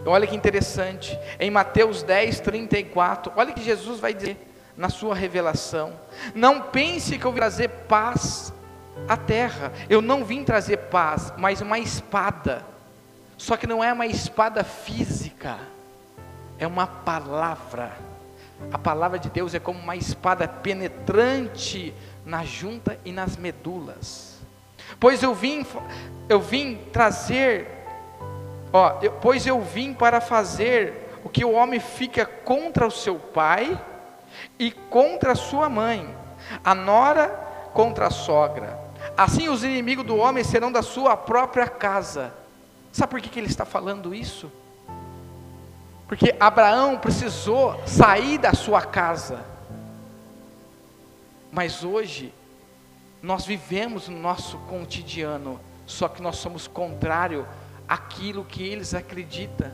Olha 0.04 0.26
que 0.26 0.36
interessante, 0.36 1.18
em 1.38 1.50
Mateus 1.50 2.02
10, 2.02 2.40
34, 2.40 3.32
olha 3.36 3.52
que 3.52 3.62
Jesus 3.62 4.00
vai 4.00 4.14
dizer 4.14 4.36
na 4.76 4.88
sua 4.88 5.14
revelação: 5.14 5.92
Não 6.34 6.62
pense 6.62 7.18
que 7.18 7.24
eu 7.24 7.32
vim 7.32 7.38
trazer 7.38 7.68
paz 7.68 8.52
à 9.08 9.16
terra, 9.16 9.72
eu 9.88 10.00
não 10.00 10.24
vim 10.24 10.44
trazer 10.44 10.76
paz, 10.76 11.32
mas 11.36 11.60
uma 11.60 11.78
espada. 11.78 12.64
Só 13.36 13.56
que 13.56 13.66
não 13.66 13.82
é 13.82 13.92
uma 13.92 14.06
espada 14.06 14.62
física, 14.62 15.58
é 16.58 16.66
uma 16.66 16.86
palavra. 16.86 17.92
A 18.70 18.78
palavra 18.78 19.18
de 19.18 19.30
Deus 19.30 19.54
é 19.54 19.58
como 19.58 19.78
uma 19.78 19.96
espada 19.96 20.46
penetrante 20.46 21.94
na 22.26 22.44
junta 22.44 22.98
e 23.04 23.12
nas 23.12 23.36
medulas. 23.36 24.38
Pois 24.98 25.22
eu 25.22 25.34
vim, 25.34 25.64
eu 26.28 26.40
vim 26.40 26.76
trazer, 26.92 27.66
ó, 28.72 28.98
eu, 29.00 29.12
pois 29.12 29.46
eu 29.46 29.60
vim 29.60 29.94
para 29.94 30.20
fazer 30.20 31.08
o 31.24 31.28
que 31.28 31.44
o 31.44 31.52
homem 31.52 31.80
fica 31.80 32.26
contra 32.26 32.86
o 32.86 32.90
seu 32.90 33.16
pai 33.16 33.80
e 34.58 34.70
contra 34.70 35.32
a 35.32 35.36
sua 35.36 35.68
mãe, 35.68 36.14
a 36.62 36.74
nora 36.74 37.49
contra 37.72 38.06
a 38.06 38.10
sogra. 38.10 38.78
Assim 39.16 39.48
os 39.48 39.64
inimigos 39.64 40.04
do 40.04 40.16
homem 40.16 40.44
serão 40.44 40.70
da 40.70 40.82
sua 40.82 41.16
própria 41.16 41.68
casa. 41.68 42.32
Sabe 42.92 43.10
por 43.10 43.20
que, 43.20 43.28
que 43.28 43.38
ele 43.38 43.46
está 43.48 43.64
falando 43.64 44.14
isso? 44.14 44.50
Porque 46.06 46.34
Abraão 46.40 46.98
precisou 46.98 47.80
sair 47.86 48.38
da 48.38 48.52
sua 48.52 48.82
casa. 48.82 49.44
Mas 51.52 51.84
hoje, 51.84 52.32
nós 53.22 53.44
vivemos 53.44 54.08
no 54.08 54.18
nosso 54.18 54.58
cotidiano, 54.58 55.60
só 55.86 56.08
que 56.08 56.22
nós 56.22 56.36
somos 56.36 56.66
contrário 56.66 57.46
àquilo 57.88 58.44
que 58.44 58.62
eles 58.62 58.94
acreditam. 58.94 59.70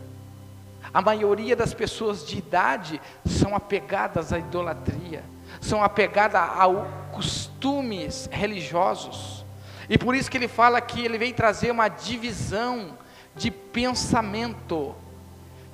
A 0.92 1.02
maioria 1.02 1.54
das 1.54 1.74
pessoas 1.74 2.26
de 2.26 2.38
idade 2.38 3.00
são 3.24 3.54
apegadas 3.54 4.32
à 4.32 4.38
idolatria, 4.38 5.22
são 5.60 5.82
apegadas 5.82 6.40
a 6.40 6.66
costumes 7.12 8.28
religiosos. 8.30 9.44
E 9.88 9.96
por 9.96 10.14
isso 10.14 10.30
que 10.30 10.36
ele 10.36 10.48
fala 10.48 10.80
que 10.80 11.04
ele 11.04 11.18
vem 11.18 11.32
trazer 11.32 11.70
uma 11.70 11.88
divisão 11.88 12.98
de 13.34 13.50
pensamento. 13.50 14.94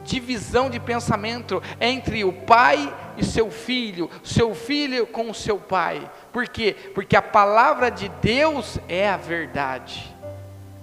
Divisão 0.04 0.68
de 0.68 0.80
pensamento 0.80 1.62
entre 1.80 2.24
o 2.24 2.32
pai 2.32 2.92
e 3.16 3.24
seu 3.24 3.50
filho, 3.50 4.10
seu 4.24 4.54
filho 4.54 5.06
com 5.06 5.30
o 5.30 5.34
seu 5.34 5.58
pai. 5.58 6.10
Por 6.32 6.48
quê? 6.48 6.74
Porque 6.94 7.16
a 7.16 7.22
palavra 7.22 7.90
de 7.90 8.08
Deus 8.08 8.78
é 8.88 9.08
a 9.08 9.16
verdade. 9.16 10.12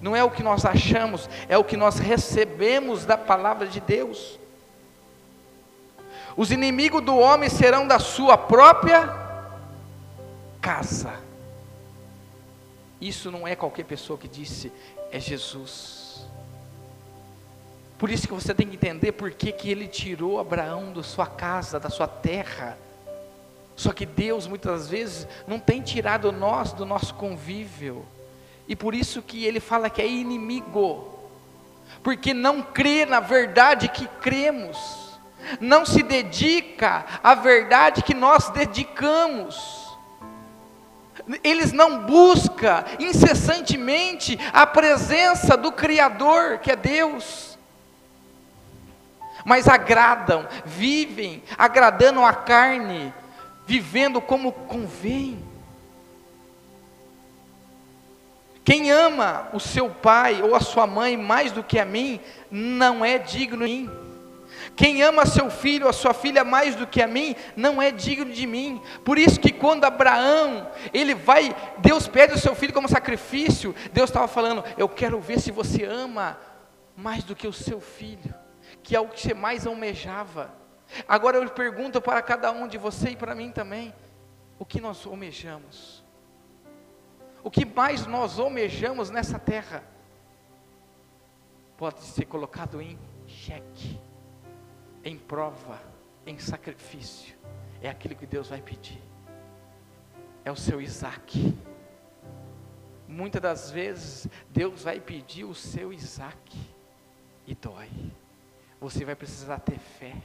Não 0.02 0.15
é 0.15 0.23
o 0.23 0.32
que 0.32 0.41
nós 0.41 0.63
achamos, 0.63 1.30
é 1.49 1.58
o 1.58 1.63
que 1.63 1.75
nós 1.75 1.99
recebemos 1.99 3.06
da 3.06 3.17
palavra 3.17 3.67
de 3.67 3.82
Deus. 3.82 4.38
Os 6.39 6.52
inimigos 6.52 7.04
do 7.04 7.17
homem 7.17 7.49
serão 7.49 7.86
da 7.86 7.99
sua 7.99 8.38
própria 8.38 9.13
casa. 10.62 11.19
Isso 13.02 13.30
não 13.30 13.45
é 13.45 13.58
qualquer 13.58 13.84
pessoa 13.84 14.17
que 14.17 14.30
disse, 14.30 14.71
é 15.12 15.19
Jesus. 15.19 16.25
Por 17.97 18.10
isso 18.10 18.25
que 18.25 18.34
você 18.34 18.54
tem 18.54 18.69
que 18.69 18.78
entender 18.78 19.12
por 19.12 19.32
que, 19.32 19.52
que 19.52 19.69
ele 19.69 19.86
tirou 19.86 20.39
Abraão 20.39 20.93
da 20.93 21.04
sua 21.04 21.25
casa, 21.28 21.78
da 21.78 21.89
sua 21.89 22.08
terra. 22.08 22.78
Só 23.75 23.91
que 23.91 24.06
Deus 24.06 24.47
muitas 24.47 24.88
vezes 24.88 25.28
não 25.45 25.60
tem 25.60 25.82
tirado 25.82 26.32
nós 26.32 26.71
do 26.71 26.86
nosso 26.86 27.15
convívio. 27.15 28.06
E 28.65 28.78
por 28.78 28.95
isso 28.95 29.21
que 29.21 29.43
ele 29.43 29.60
fala 29.60 29.89
que 29.89 30.02
é 30.02 30.08
inimigo. 30.08 31.19
Porque 32.02 32.34
não 32.34 32.62
crê 32.62 33.06
na 33.06 33.19
verdade 33.19 33.89
que 33.89 34.08
cremos. 34.21 35.09
Não 35.60 35.86
se 35.86 36.04
dedica 36.04 37.06
à 37.23 37.36
verdade 37.36 38.04
que 38.04 38.13
nós 38.13 38.49
dedicamos 38.49 39.80
eles 41.43 41.71
não 41.71 42.06
buscam 42.06 42.84
incessantemente 42.97 44.39
a 44.52 44.65
presença 44.65 45.56
do 45.56 45.71
Criador, 45.71 46.58
que 46.58 46.71
é 46.71 46.75
Deus 46.75 47.49
mas 49.45 49.67
agradam, 49.67 50.47
vivem 50.65 51.41
agradando 51.58 52.23
a 52.23 52.34
carne, 52.34 53.13
vivendo 53.65 54.21
como 54.21 54.52
convém. 54.52 55.43
Quem 58.63 58.91
ama 58.91 59.49
o 59.54 59.60
seu 59.60 59.89
pai 59.89 60.41
ou 60.41 60.54
a 60.54 60.60
sua 60.60 60.86
mãe 60.86 61.17
mais 61.17 61.52
do 61.52 61.63
que 61.63 61.80
a 61.80 61.86
mim, 61.86 62.19
não 62.52 63.04
é 63.04 63.17
digno 63.17 63.65
de 63.65 63.73
mim. 63.73 64.09
Quem 64.80 65.02
ama 65.02 65.26
seu 65.26 65.52
filho 65.52 65.84
ou 65.84 65.89
a 65.89 65.94
sua 65.94 66.13
filha 66.13 66.46
mais 66.46 66.74
do 66.74 66.88
que 66.88 67.02
a 67.02 67.08
mim, 67.08 67.36
não 67.54 67.82
é 67.82 67.92
digno 67.92 68.32
de 68.32 68.48
mim. 68.48 68.82
Por 69.04 69.18
isso 69.18 69.38
que 69.38 69.52
quando 69.52 69.84
Abraão, 69.84 70.72
ele 70.94 71.13
vai, 71.13 71.54
Deus 71.80 72.08
pede 72.08 72.34
o 72.34 72.39
seu 72.39 72.56
filho 72.56 72.74
como 72.74 72.88
sacrifício, 72.88 73.76
Deus 73.92 74.10
estava 74.10 74.28
falando, 74.28 74.63
eu 74.78 74.88
quero 74.88 75.20
ver 75.20 75.42
se 75.42 75.52
você 75.52 75.84
ama 75.84 76.39
mais 76.96 77.26
do 77.26 77.36
que 77.36 77.48
o 77.48 77.52
seu 77.52 77.82
filho 77.82 78.34
que 78.84 78.96
é 78.96 79.00
o 79.00 79.08
que 79.08 79.22
você 79.22 79.34
mais 79.34 79.65
almejava. 79.65 80.54
Agora 81.08 81.38
eu 81.38 81.50
pergunto 81.50 82.02
para 82.02 82.22
cada 82.22 82.52
um 82.52 82.68
de 82.68 82.78
você 82.78 83.10
e 83.10 83.15
para 83.15 83.36
mim 83.36 83.52
também: 83.52 83.94
o 84.58 84.65
que 84.65 84.82
nós 84.82 85.06
almejamos? 85.06 86.04
O 87.44 87.50
que 87.50 87.65
mais 87.65 88.06
nós 88.06 88.39
almejamos 88.39 89.10
nessa 89.10 89.39
terra? 89.39 89.84
Pode 91.78 92.02
ser 92.02 92.26
colocado 92.26 92.82
em 92.82 93.00
cheque, 93.28 94.00
em 95.04 95.18
prova, 95.18 95.82
em 96.26 96.38
sacrifício. 96.38 97.38
É 97.82 97.90
aquilo 97.90 98.16
que 98.16 98.26
Deus 98.26 98.48
vai 98.48 98.62
pedir. 98.62 99.02
É 100.44 100.52
o 100.52 100.56
seu 100.56 100.82
Isaac. 100.82 101.58
Muitas 103.08 103.42
das 103.42 103.72
vezes 103.72 104.28
Deus 104.50 104.84
vai 104.84 105.00
pedir 105.00 105.46
o 105.46 105.56
seu 105.56 105.92
Isaac 105.92 106.58
e 107.48 107.56
dói 107.56 107.90
você 108.80 109.04
vai 109.04 109.16
precisar 109.16 109.60
ter 109.60 109.78
fé. 109.78 110.16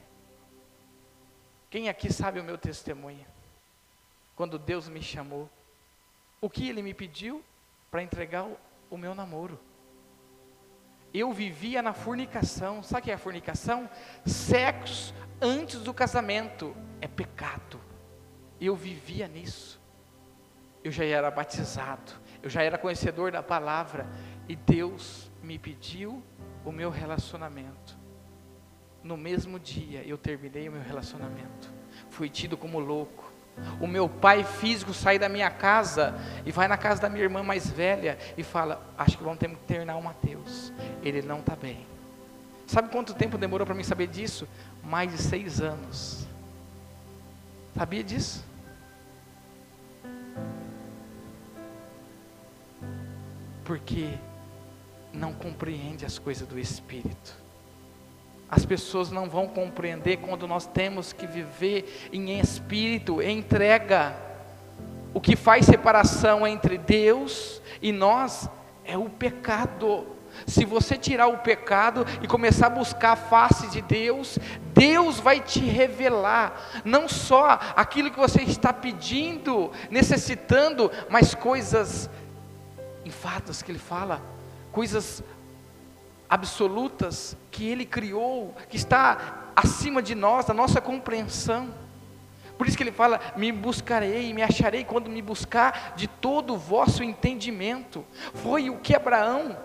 Quem 1.69 1.89
aqui 1.89 2.11
sabe 2.11 2.39
o 2.39 2.43
meu 2.43 2.57
testemunho? 2.57 3.25
Quando 4.35 4.57
Deus 4.57 4.87
me 4.87 5.01
chamou, 5.01 5.49
o 6.39 6.49
que 6.49 6.69
Ele 6.69 6.81
me 6.81 6.93
pediu 6.93 7.43
para 7.91 8.03
entregar 8.03 8.45
o, 8.45 8.57
o 8.89 8.97
meu 8.97 9.13
namoro? 9.13 9.59
Eu 11.15 11.31
vivia 11.31 11.81
na 11.81 11.93
fornicação. 11.93 12.83
Sabe 12.83 13.01
o 13.01 13.03
que 13.05 13.11
é 13.11 13.13
a 13.13 13.17
fornicação? 13.17 13.89
Sexo 14.25 15.13
antes 15.41 15.81
do 15.81 15.93
casamento 15.93 16.75
é 16.99 17.07
pecado. 17.07 17.79
Eu 18.59 18.75
vivia 18.75 19.27
nisso. 19.27 19.79
Eu 20.83 20.91
já 20.91 21.03
era 21.03 21.31
batizado, 21.31 22.11
eu 22.43 22.49
já 22.49 22.61
era 22.61 22.77
conhecedor 22.77 23.31
da 23.31 23.41
palavra 23.41 24.07
e 24.47 24.55
Deus 24.55 25.31
me 25.41 25.57
pediu 25.57 26.21
o 26.63 26.71
meu 26.71 26.91
relacionamento 26.91 28.05
no 29.05 29.15
mesmo 29.15 29.59
dia 29.59 30.01
eu 30.03 30.17
terminei 30.17 30.67
o 30.67 30.71
meu 30.71 30.81
relacionamento. 30.81 31.71
Fui 32.09 32.27
tido 32.27 32.57
como 32.57 32.79
louco. 32.79 33.31
O 33.79 33.87
meu 33.87 34.07
pai 34.07 34.43
físico 34.43 34.93
sai 34.93 35.17
da 35.17 35.29
minha 35.29 35.49
casa 35.49 36.13
e 36.45 36.51
vai 36.51 36.67
na 36.67 36.77
casa 36.77 37.01
da 37.01 37.09
minha 37.09 37.23
irmã 37.23 37.43
mais 37.43 37.69
velha 37.69 38.17
e 38.37 38.43
fala: 38.43 38.81
Acho 38.97 39.17
que 39.17 39.23
vamos 39.23 39.39
ter 39.39 39.47
que 39.47 39.53
internar 39.53 39.95
o 39.95 40.03
Mateus. 40.03 40.71
Ele 41.03 41.21
não 41.21 41.39
está 41.39 41.55
bem. 41.55 41.85
Sabe 42.67 42.89
quanto 42.89 43.13
tempo 43.13 43.37
demorou 43.37 43.65
para 43.65 43.75
mim 43.75 43.83
saber 43.83 44.07
disso? 44.07 44.47
Mais 44.83 45.11
de 45.11 45.17
seis 45.17 45.61
anos. 45.61 46.27
Sabia 47.75 48.03
disso? 48.03 48.43
Porque 53.63 54.17
não 55.13 55.33
compreende 55.33 56.05
as 56.05 56.17
coisas 56.17 56.47
do 56.47 56.57
Espírito. 56.57 57.44
As 58.49 58.65
pessoas 58.65 59.11
não 59.11 59.29
vão 59.29 59.47
compreender 59.47 60.17
quando 60.17 60.47
nós 60.47 60.67
temos 60.67 61.11
que 61.11 61.25
viver 61.25 62.09
em 62.13 62.39
espírito, 62.39 63.21
em 63.21 63.39
entrega. 63.39 64.15
O 65.13 65.21
que 65.21 65.35
faz 65.35 65.65
separação 65.65 66.45
entre 66.45 66.77
Deus 66.77 67.61
e 67.81 67.91
nós 67.91 68.49
é 68.83 68.97
o 68.97 69.09
pecado. 69.09 70.07
Se 70.45 70.65
você 70.65 70.97
tirar 70.97 71.27
o 71.27 71.37
pecado 71.37 72.05
e 72.21 72.27
começar 72.27 72.67
a 72.67 72.69
buscar 72.69 73.13
a 73.13 73.15
face 73.15 73.67
de 73.67 73.81
Deus, 73.81 74.37
Deus 74.73 75.19
vai 75.19 75.39
te 75.39 75.61
revelar 75.61 76.81
não 76.83 77.07
só 77.07 77.59
aquilo 77.75 78.11
que 78.11 78.19
você 78.19 78.41
está 78.41 78.73
pedindo, 78.73 79.71
necessitando, 79.89 80.91
mas 81.09 81.33
coisas 81.33 82.09
em 83.05 83.11
fatos 83.11 83.61
que 83.61 83.71
ele 83.71 83.79
fala, 83.79 84.21
coisas 84.71 85.23
absolutas 86.29 87.37
que 87.51 87.67
ele 87.67 87.85
criou, 87.85 88.53
que 88.69 88.77
está 88.77 89.51
acima 89.55 90.01
de 90.01 90.15
nós, 90.15 90.45
da 90.45 90.53
nossa 90.53 90.81
compreensão. 90.81 91.69
Por 92.57 92.67
isso 92.67 92.77
que 92.77 92.83
ele 92.83 92.91
fala: 92.91 93.19
Me 93.35 93.51
buscarei, 93.51 94.33
me 94.33 94.41
acharei 94.41 94.83
quando 94.83 95.09
me 95.09 95.21
buscar 95.21 95.93
de 95.95 96.07
todo 96.07 96.53
o 96.53 96.57
vosso 96.57 97.03
entendimento. 97.03 98.05
Foi 98.33 98.69
o 98.69 98.77
que 98.77 98.95
Abraão 98.95 99.57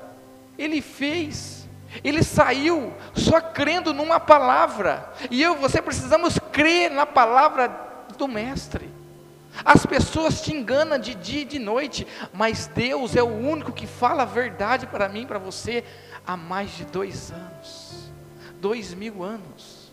ele 0.58 0.82
fez. 0.82 1.68
Ele 2.04 2.22
saiu 2.22 2.92
só 3.14 3.40
crendo 3.40 3.92
numa 3.92 4.20
palavra. 4.20 5.12
E 5.30 5.42
eu 5.42 5.54
e 5.54 5.58
você 5.58 5.82
precisamos 5.82 6.38
crer 6.52 6.90
na 6.90 7.04
palavra 7.04 7.68
do 8.16 8.28
Mestre. 8.28 8.88
As 9.64 9.84
pessoas 9.84 10.40
te 10.40 10.54
enganam 10.54 10.98
de 10.98 11.14
dia 11.14 11.42
e 11.42 11.44
de 11.44 11.58
noite, 11.58 12.06
mas 12.32 12.68
Deus 12.68 13.16
é 13.16 13.22
o 13.22 13.26
único 13.26 13.72
que 13.72 13.86
fala 13.86 14.22
a 14.22 14.26
verdade 14.26 14.86
para 14.86 15.08
mim, 15.08 15.26
para 15.26 15.38
você, 15.38 15.84
há 16.26 16.36
mais 16.36 16.70
de 16.70 16.84
dois 16.84 17.30
anos, 17.30 18.10
dois 18.60 18.94
mil 18.94 19.22
anos. 19.22 19.90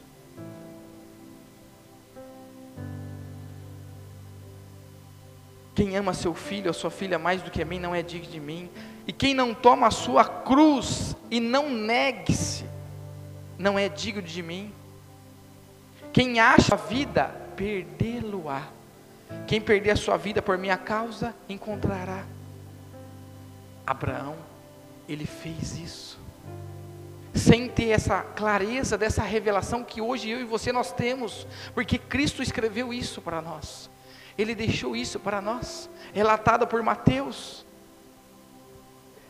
Quem 5.78 5.96
ama 5.96 6.12
seu 6.14 6.34
filho 6.34 6.70
ou 6.70 6.74
sua 6.74 6.90
filha 6.90 7.20
mais 7.20 7.42
do 7.44 7.52
que 7.52 7.62
a 7.62 7.66
mim 7.66 7.80
não 7.80 7.94
é 7.94 8.02
digno 8.02 8.32
de 8.32 8.40
mim. 8.40 8.68
E 9.06 9.14
quem 9.14 9.34
não 9.34 9.54
toma 9.54 9.86
a 9.86 9.92
sua 9.92 10.26
cruz 10.26 11.16
e 11.30 11.40
não 11.40 11.70
negue-se, 11.70 12.66
não 13.60 13.78
é 13.78 13.88
digno 13.88 14.24
de 14.24 14.42
mim. 14.42 14.74
Quem 16.12 16.40
acha 16.40 16.74
a 16.74 16.78
vida, 16.78 17.26
perdê-lo-á. 17.56 18.64
Quem 19.46 19.62
perder 19.62 19.92
a 19.92 19.96
sua 19.96 20.18
vida 20.18 20.42
por 20.42 20.58
minha 20.58 20.78
causa, 20.78 21.36
encontrará. 21.48 22.26
Abraão, 23.86 24.36
ele 25.08 25.26
fez 25.26 25.78
isso. 25.78 26.16
Sem 27.38 27.70
ter 27.70 27.90
essa 27.90 28.22
clareza 28.22 28.98
dessa 28.98 29.22
revelação 29.22 29.84
que 29.84 30.02
hoje 30.02 30.30
eu 30.30 30.42
e 30.42 30.44
você 30.44 30.72
nós 30.72 30.92
temos, 30.92 31.46
porque 31.74 32.00
Cristo 32.00 32.42
escreveu 32.42 32.92
isso 32.92 33.22
para 33.22 33.42
nós. 33.42 33.90
Ele 34.36 34.56
deixou 34.56 34.96
isso 34.96 35.20
para 35.20 35.40
nós, 35.40 35.88
relatado 36.14 36.66
por 36.66 36.82
Mateus. 36.82 37.66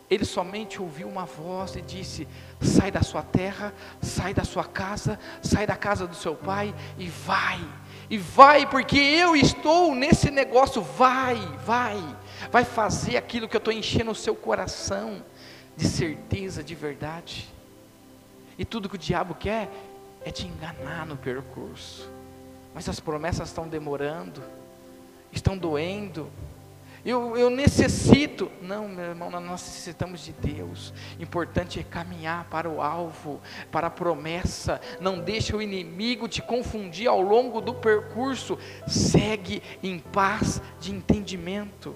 Ele 0.10 0.24
somente 0.24 0.82
ouviu 0.82 1.08
uma 1.08 1.26
voz 1.26 1.76
e 1.76 1.82
disse: 1.82 2.26
Sai 2.62 2.90
da 2.90 3.02
sua 3.02 3.22
terra, 3.22 3.74
sai 4.02 4.34
da 4.34 4.46
sua 4.46 4.64
casa, 4.64 5.20
sai 5.42 5.68
da 5.68 5.76
casa 5.76 6.08
do 6.08 6.16
seu 6.16 6.34
pai 6.34 6.74
e 6.98 7.10
vai. 7.10 7.60
E 8.10 8.18
vai, 8.18 8.66
porque 8.70 8.98
eu 8.98 9.36
estou 9.36 9.94
nesse 9.94 10.32
negócio. 10.32 10.82
Vai, 10.82 11.36
vai, 11.66 12.02
vai 12.50 12.64
fazer 12.64 13.18
aquilo 13.18 13.50
que 13.50 13.56
eu 13.58 13.60
estou 13.60 13.74
enchendo 13.74 14.12
o 14.12 14.16
seu 14.16 14.34
coração 14.34 15.22
de 15.76 15.88
certeza, 15.88 16.64
de 16.64 16.74
verdade. 16.74 17.57
E 18.58 18.66
tudo 18.66 18.90
que 18.90 18.96
o 18.96 19.00
diabo 19.00 19.36
quer 19.36 19.70
é 20.24 20.32
te 20.32 20.48
enganar 20.48 21.06
no 21.06 21.16
percurso. 21.16 22.10
Mas 22.74 22.90
as 22.90 23.00
promessas 23.00 23.50
estão 23.50 23.68
demorando 23.68 24.42
estão 25.32 25.58
doendo. 25.58 26.30
Eu, 27.06 27.38
eu 27.38 27.50
necessito. 27.50 28.52
Não, 28.62 28.88
meu 28.88 29.06
irmão, 29.06 29.30
nós 29.30 29.44
necessitamos 29.44 30.26
de 30.26 30.34
Deus. 30.34 30.94
Importante 31.20 31.80
é 31.80 31.84
caminhar 31.84 32.46
para 32.46 32.70
o 32.70 32.82
alvo, 32.82 33.40
para 33.72 33.88
a 33.88 33.92
promessa. 33.92 34.82
Não 35.00 35.20
deixe 35.20 35.56
o 35.56 35.62
inimigo 35.62 36.28
te 36.28 36.42
confundir 36.42 37.08
ao 37.08 37.22
longo 37.22 37.62
do 37.62 37.74
percurso. 37.74 38.58
Segue 38.88 39.62
em 39.82 40.00
paz 40.00 40.62
de 40.82 40.92
entendimento. 40.92 41.96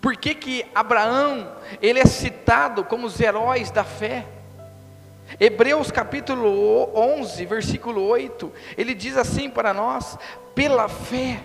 Por 0.00 0.16
que, 0.16 0.34
que 0.34 0.66
Abraão 0.74 1.50
ele 1.80 1.98
é 1.98 2.06
citado 2.06 2.84
como 2.84 3.06
os 3.06 3.18
heróis 3.18 3.70
da 3.70 3.82
fé? 3.82 4.26
Hebreus 5.40 5.90
capítulo 5.90 6.90
11, 6.94 7.44
versículo 7.46 8.02
8, 8.02 8.52
ele 8.76 8.94
diz 8.94 9.16
assim 9.16 9.50
para 9.50 9.74
nós: 9.74 10.16
pela 10.54 10.88
fé, 10.88 11.42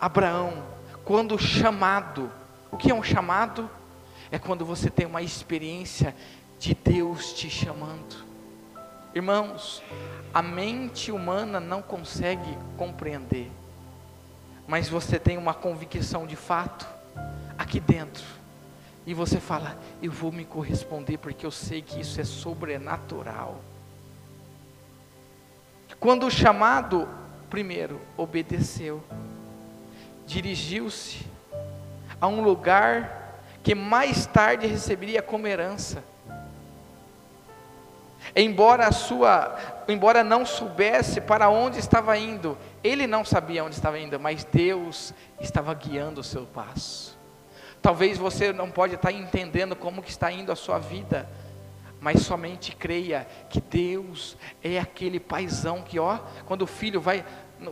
Abraão, 0.00 0.62
quando 1.04 1.38
chamado, 1.38 2.30
o 2.70 2.76
que 2.76 2.90
é 2.90 2.94
um 2.94 3.02
chamado? 3.02 3.70
É 4.30 4.38
quando 4.38 4.64
você 4.64 4.90
tem 4.90 5.06
uma 5.06 5.22
experiência 5.22 6.14
de 6.58 6.74
Deus 6.74 7.32
te 7.32 7.48
chamando. 7.48 8.26
Irmãos, 9.14 9.82
a 10.34 10.42
mente 10.42 11.10
humana 11.10 11.58
não 11.58 11.80
consegue 11.80 12.58
compreender, 12.76 13.50
mas 14.66 14.88
você 14.88 15.18
tem 15.18 15.38
uma 15.38 15.54
convicção 15.54 16.26
de 16.26 16.36
fato 16.36 16.86
aqui 17.56 17.80
dentro, 17.80 18.24
e 19.08 19.14
você 19.14 19.40
fala: 19.40 19.78
Eu 20.02 20.12
vou 20.12 20.30
me 20.30 20.44
corresponder 20.44 21.16
porque 21.16 21.46
eu 21.46 21.50
sei 21.50 21.80
que 21.80 21.98
isso 21.98 22.20
é 22.20 22.24
sobrenatural. 22.24 23.58
Quando 25.98 26.26
o 26.26 26.30
chamado 26.30 27.08
Primeiro, 27.48 27.98
obedeceu, 28.14 29.02
dirigiu-se 30.26 31.26
a 32.20 32.28
um 32.28 32.42
lugar 32.42 33.40
que 33.62 33.74
mais 33.74 34.26
tarde 34.26 34.66
receberia 34.66 35.22
como 35.22 35.46
herança. 35.46 36.04
Embora 38.36 38.86
a 38.86 38.92
sua, 38.92 39.56
embora 39.88 40.22
não 40.22 40.44
soubesse 40.44 41.22
para 41.22 41.48
onde 41.48 41.78
estava 41.78 42.18
indo, 42.18 42.58
ele 42.84 43.06
não 43.06 43.24
sabia 43.24 43.64
onde 43.64 43.74
estava 43.74 43.98
indo, 43.98 44.20
mas 44.20 44.44
Deus 44.44 45.14
estava 45.40 45.72
guiando 45.72 46.20
o 46.20 46.24
seu 46.24 46.44
passo. 46.44 47.17
Talvez 47.80 48.18
você 48.18 48.52
não 48.52 48.70
pode 48.70 48.94
estar 48.94 49.12
entendendo 49.12 49.76
como 49.76 50.02
que 50.02 50.10
está 50.10 50.30
indo 50.32 50.50
a 50.50 50.56
sua 50.56 50.78
vida, 50.78 51.28
mas 52.00 52.22
somente 52.22 52.74
creia 52.74 53.26
que 53.48 53.60
Deus 53.60 54.36
é 54.62 54.78
aquele 54.78 55.18
paizão 55.20 55.82
que, 55.82 55.98
ó, 55.98 56.18
quando 56.46 56.62
o 56.62 56.66
filho 56.66 57.00
vai. 57.00 57.24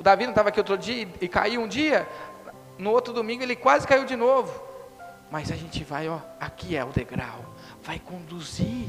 Davi 0.02 0.24
não 0.24 0.30
estava 0.30 0.48
aqui 0.48 0.59
outro 0.59 0.76
dia 0.76 1.09
e 1.20 1.28
caiu 1.28 1.61
um 1.61 1.68
dia, 1.68 2.09
no 2.78 2.90
outro 2.90 3.12
domingo 3.12 3.42
ele 3.42 3.54
quase 3.54 3.86
caiu 3.86 4.04
de 4.04 4.16
novo. 4.16 4.64
Mas 5.30 5.50
a 5.50 5.57
gente 5.57 5.82
vai, 5.82 6.09
ó, 6.09 6.20
aqui 6.40 6.76
é 6.76 6.84
o 6.84 6.90
degrau, 6.90 7.44
vai 7.82 7.98
conduzir, 7.98 8.88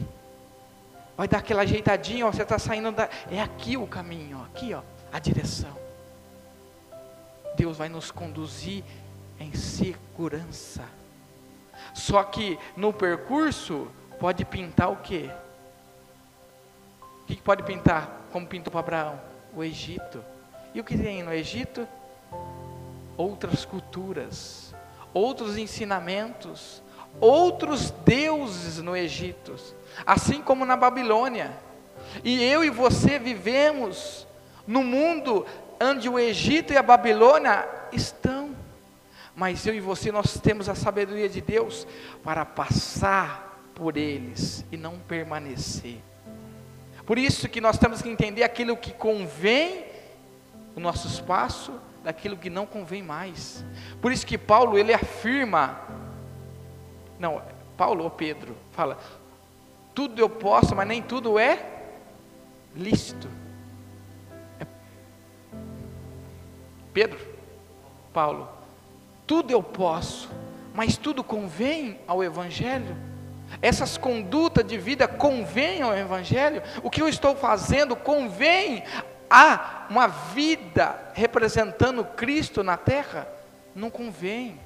vai 1.16 1.28
dar 1.28 1.40
aquela 1.40 1.64
ajeitadinha, 1.64 2.28
ó, 2.28 2.32
você 2.32 2.44
está 2.44 2.60
saindo 2.60 2.92
da. 2.92 3.10
É 3.32 3.42
aqui 3.42 3.76
o 3.76 3.88
caminho, 3.88 4.40
ó, 4.40 4.46
aqui, 4.46 4.74
ó, 4.74 4.82
a 5.12 5.20
direção. 5.20 5.76
Deus 7.56 7.76
vai 7.76 7.90
nos 7.90 8.12
conduzir 8.12 8.84
em 9.40 9.54
segurança. 9.54 10.84
Só 11.94 12.24
que 12.24 12.58
no 12.76 12.94
percurso, 12.94 13.88
pode 14.20 14.46
pintar 14.46 14.92
o 14.92 14.98
quê? 14.98 15.30
O 17.24 17.26
que 17.28 17.42
pode 17.42 17.64
pintar? 17.64 18.26
Como 18.32 18.48
pintou 18.48 18.72
para 18.72 18.80
Abraão? 18.80 19.22
O 19.56 19.64
Egito. 19.64 20.24
E 20.74 20.80
o 20.80 20.84
que 20.84 20.98
tem 20.98 21.24
no 21.24 21.34
Egito? 21.34 21.88
Outras 23.18 23.66
culturas, 23.66 24.74
outros 25.14 25.58
ensinamentos, 25.58 26.82
outros 27.20 27.92
deuses 28.06 28.78
no 28.78 28.96
Egito, 28.96 29.56
assim 30.06 30.42
como 30.42 30.66
na 30.66 30.78
Babilônia. 30.78 31.52
E 32.24 32.44
eu 32.44 32.64
e 32.64 32.70
você 32.70 33.18
vivemos 33.18 34.28
no 34.68 34.84
mundo 34.84 35.46
onde 35.82 36.08
o 36.08 36.20
Egito 36.20 36.74
e 36.74 36.78
a 36.78 36.84
Babilônia 36.84 37.68
estão. 37.92 38.37
Mas 39.38 39.66
eu 39.66 39.74
e 39.74 39.80
você 39.80 40.12
nós 40.12 40.38
temos 40.40 40.68
a 40.68 40.76
sabedoria 40.76 41.30
de 41.30 41.40
Deus 41.40 41.88
para 42.24 42.44
passar 42.44 43.62
por 43.74 43.96
eles 43.96 44.66
e 44.70 44.76
não 44.76 44.98
permanecer. 44.98 46.00
Por 47.06 47.18
isso 47.18 47.48
que 47.48 47.62
nós 47.62 47.78
temos 47.78 48.02
que 48.02 48.10
entender 48.10 48.44
aquilo 48.44 48.76
que 48.76 48.92
convém 48.92 49.86
o 50.76 50.80
nosso 50.82 51.08
espaço 51.08 51.80
daquilo 52.04 52.36
que 52.36 52.50
não 52.50 52.66
convém 52.66 53.02
mais. 53.02 53.64
Por 54.02 54.12
isso 54.12 54.26
que 54.26 54.38
Paulo 54.38 54.78
ele 54.78 54.94
afirma 54.94 55.88
não, 57.20 57.42
Paulo 57.76 58.04
ou 58.04 58.10
Pedro 58.10 58.56
fala: 58.72 58.98
tudo 59.94 60.20
eu 60.20 60.30
posso, 60.30 60.76
mas 60.76 60.88
nem 60.88 61.02
tudo 61.02 61.40
é 61.40 61.66
lícito. 62.76 63.28
É 64.60 64.68
Pedro, 66.94 67.20
Paulo, 68.14 68.48
tudo 69.28 69.52
eu 69.52 69.62
posso, 69.62 70.30
mas 70.74 70.98
tudo 70.98 71.24
convém 71.24 72.00
ao 72.08 72.24
evangelho? 72.24 72.96
Essas 73.62 73.98
condutas 73.98 74.66
de 74.66 74.78
vida 74.78 75.08
convêm 75.08 75.82
ao 75.82 75.96
Evangelho? 75.96 76.62
O 76.84 76.90
que 76.90 77.02
eu 77.02 77.08
estou 77.08 77.36
fazendo 77.36 77.96
convém 77.96 78.84
a 79.30 79.86
uma 79.90 80.08
vida 80.08 80.96
representando 81.14 82.04
Cristo 82.04 82.64
na 82.64 82.78
terra? 82.78 83.28
Não 83.76 83.90
convém. 83.90 84.60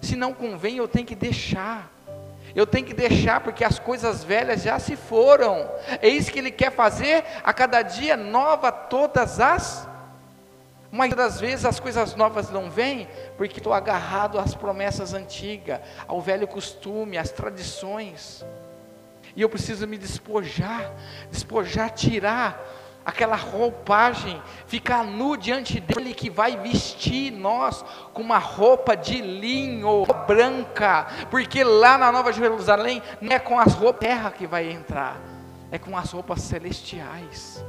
Se 0.00 0.16
não 0.16 0.32
convém, 0.32 0.76
eu 0.76 0.88
tenho 0.88 1.06
que 1.06 1.14
deixar. 1.14 1.90
Eu 2.54 2.66
tenho 2.66 2.86
que 2.86 2.94
deixar 2.94 3.40
porque 3.40 3.64
as 3.64 3.78
coisas 3.78 4.24
velhas 4.24 4.62
já 4.62 4.78
se 4.78 4.96
foram. 4.96 5.70
É 6.00 6.08
isso 6.08 6.32
que 6.32 6.38
Ele 6.38 6.50
quer 6.50 6.72
fazer 6.72 7.24
a 7.44 7.52
cada 7.52 7.82
dia 7.82 8.16
nova 8.16 8.72
todas 8.72 9.40
as 9.40 9.87
Mas 10.90 11.12
das 11.14 11.38
vezes 11.38 11.64
as 11.64 11.78
coisas 11.78 12.14
novas 12.14 12.50
não 12.50 12.70
vêm 12.70 13.08
porque 13.36 13.58
estou 13.58 13.74
agarrado 13.74 14.38
às 14.38 14.54
promessas 14.54 15.12
antigas, 15.12 15.80
ao 16.06 16.20
velho 16.20 16.48
costume, 16.48 17.18
às 17.18 17.30
tradições. 17.30 18.44
E 19.36 19.42
eu 19.42 19.48
preciso 19.48 19.86
me 19.86 19.98
despojar, 19.98 20.90
despojar, 21.30 21.90
tirar 21.90 22.60
aquela 23.04 23.36
roupagem, 23.36 24.42
ficar 24.66 25.02
nu 25.02 25.36
diante 25.36 25.80
dele 25.80 26.12
que 26.12 26.28
vai 26.28 26.56
vestir 26.56 27.30
nós 27.30 27.82
com 28.12 28.20
uma 28.20 28.38
roupa 28.38 28.94
de 28.94 29.20
linho 29.20 30.04
branca, 30.26 31.06
porque 31.30 31.64
lá 31.64 31.96
na 31.96 32.12
Nova 32.12 32.32
Jerusalém 32.32 33.02
não 33.20 33.32
é 33.32 33.38
com 33.38 33.58
as 33.58 33.72
roupas 33.72 34.00
terra 34.00 34.30
que 34.30 34.46
vai 34.46 34.70
entrar, 34.70 35.18
é 35.70 35.78
com 35.78 35.96
as 35.96 36.12
roupas 36.12 36.42
celestiais. 36.42 37.64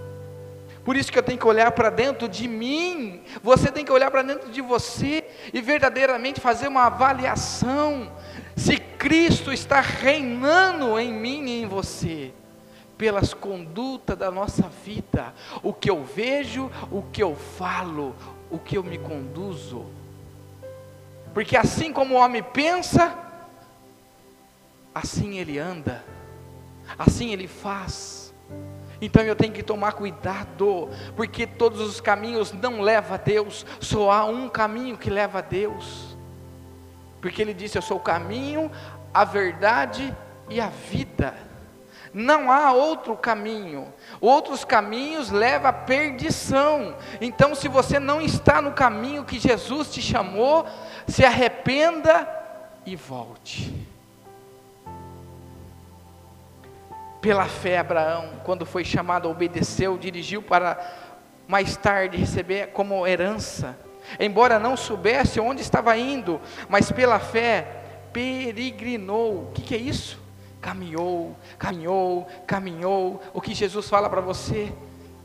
Por 0.89 0.97
isso 0.97 1.11
que 1.11 1.19
eu 1.19 1.23
tenho 1.23 1.37
que 1.37 1.45
olhar 1.45 1.69
para 1.69 1.91
dentro 1.91 2.27
de 2.27 2.47
mim, 2.47 3.21
você 3.43 3.71
tem 3.71 3.85
que 3.85 3.91
olhar 3.91 4.09
para 4.09 4.23
dentro 4.23 4.49
de 4.49 4.59
você 4.59 5.23
e 5.53 5.61
verdadeiramente 5.61 6.41
fazer 6.41 6.67
uma 6.67 6.85
avaliação 6.85 8.11
se 8.57 8.75
Cristo 8.77 9.53
está 9.53 9.81
reinando 9.81 10.97
em 10.97 11.13
mim 11.13 11.45
e 11.45 11.61
em 11.61 11.67
você, 11.67 12.33
pelas 12.97 13.35
condutas 13.35 14.17
da 14.17 14.31
nossa 14.31 14.63
vida, 14.83 15.31
o 15.61 15.71
que 15.71 15.91
eu 15.91 16.03
vejo, 16.03 16.71
o 16.91 17.03
que 17.03 17.21
eu 17.21 17.35
falo, 17.35 18.15
o 18.49 18.57
que 18.57 18.75
eu 18.75 18.83
me 18.83 18.97
conduzo. 18.97 19.85
Porque 21.35 21.55
assim 21.55 21.93
como 21.93 22.15
o 22.15 22.17
homem 22.17 22.41
pensa, 22.41 23.15
assim 24.95 25.37
ele 25.37 25.59
anda, 25.59 26.03
assim 26.97 27.31
ele 27.31 27.47
faz. 27.47 28.18
Então 29.01 29.23
eu 29.23 29.35
tenho 29.35 29.53
que 29.53 29.63
tomar 29.63 29.93
cuidado, 29.93 30.89
porque 31.15 31.47
todos 31.47 31.79
os 31.79 32.01
caminhos 32.01 32.51
não 32.51 32.81
levam 32.81 33.13
a 33.13 33.17
Deus, 33.17 33.65
só 33.79 34.11
há 34.11 34.25
um 34.25 34.49
caminho 34.49 34.97
que 34.97 35.09
leva 35.09 35.39
a 35.39 35.41
Deus. 35.41 36.17
Porque 37.21 37.41
ele 37.41 37.53
disse: 37.53 37.77
Eu 37.77 37.81
sou 37.81 37.97
o 37.97 38.01
caminho, 38.01 38.71
a 39.13 39.23
verdade 39.23 40.15
e 40.49 40.59
a 40.59 40.67
vida. 40.67 41.33
Não 42.13 42.51
há 42.51 42.71
outro 42.71 43.15
caminho. 43.15 43.93
Outros 44.19 44.65
caminhos 44.65 45.29
levam 45.29 45.69
à 45.69 45.73
perdição. 45.73 46.95
Então, 47.21 47.53
se 47.53 47.67
você 47.67 47.99
não 47.99 48.19
está 48.19 48.61
no 48.61 48.71
caminho 48.71 49.23
que 49.23 49.39
Jesus 49.39 49.91
te 49.91 50.01
chamou, 50.01 50.65
se 51.07 51.23
arrependa 51.23 52.27
e 52.85 52.95
volte. 52.95 53.88
Pela 57.21 57.45
fé, 57.45 57.77
Abraão, 57.77 58.29
quando 58.45 58.65
foi 58.65 58.85
chamado, 58.85 59.29
obedeceu, 59.29 59.97
dirigiu 59.97 60.41
para 60.41 60.79
mais 61.47 61.75
tarde 61.75 62.15
receber 62.15 62.67
como 62.67 63.05
herança. 63.05 63.77
Embora 64.19 64.57
não 64.57 64.77
soubesse 64.77 65.39
onde 65.39 65.61
estava 65.61 65.97
indo, 65.97 66.39
mas 66.69 66.91
pela 66.91 67.19
fé 67.19 67.67
peregrinou. 68.13 69.49
O 69.49 69.51
que, 69.53 69.61
que 69.61 69.75
é 69.75 69.77
isso? 69.77 70.17
Caminhou, 70.61 71.35
caminhou, 71.57 72.27
caminhou. 72.47 73.21
O 73.33 73.41
que 73.41 73.53
Jesus 73.53 73.89
fala 73.89 74.09
para 74.09 74.21
você? 74.21 74.71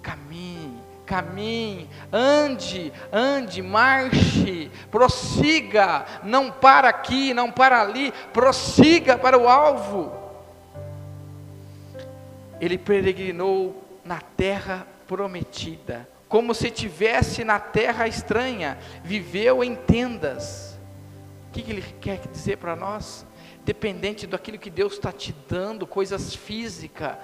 Caminhe, 0.02 0.76
caminhe, 1.06 1.88
ande, 2.12 2.92
ande, 3.12 3.62
marche, 3.62 4.70
prossiga, 4.90 6.04
não 6.24 6.50
para 6.50 6.88
aqui, 6.88 7.32
não 7.32 7.52
para 7.52 7.80
ali, 7.80 8.12
prossiga 8.32 9.16
para 9.16 9.38
o 9.38 9.48
alvo 9.48 10.23
ele 12.60 12.78
peregrinou 12.78 13.82
na 14.04 14.20
terra 14.20 14.86
prometida, 15.06 16.08
como 16.28 16.54
se 16.54 16.70
tivesse 16.70 17.44
na 17.44 17.58
terra 17.60 18.08
estranha, 18.08 18.78
viveu 19.02 19.62
em 19.62 19.74
tendas. 19.74 20.76
O 21.48 21.52
que, 21.52 21.70
ele 21.70 21.82
quer 22.00 22.18
dizer 22.32 22.58
para 22.58 22.74
nós? 22.74 23.24
Dependente 23.64 24.26
daquilo 24.26 24.58
que 24.58 24.70
Deus 24.70 24.94
está 24.94 25.12
te 25.12 25.34
dando, 25.48 25.86
coisas 25.86 26.34
físicas, 26.34 27.16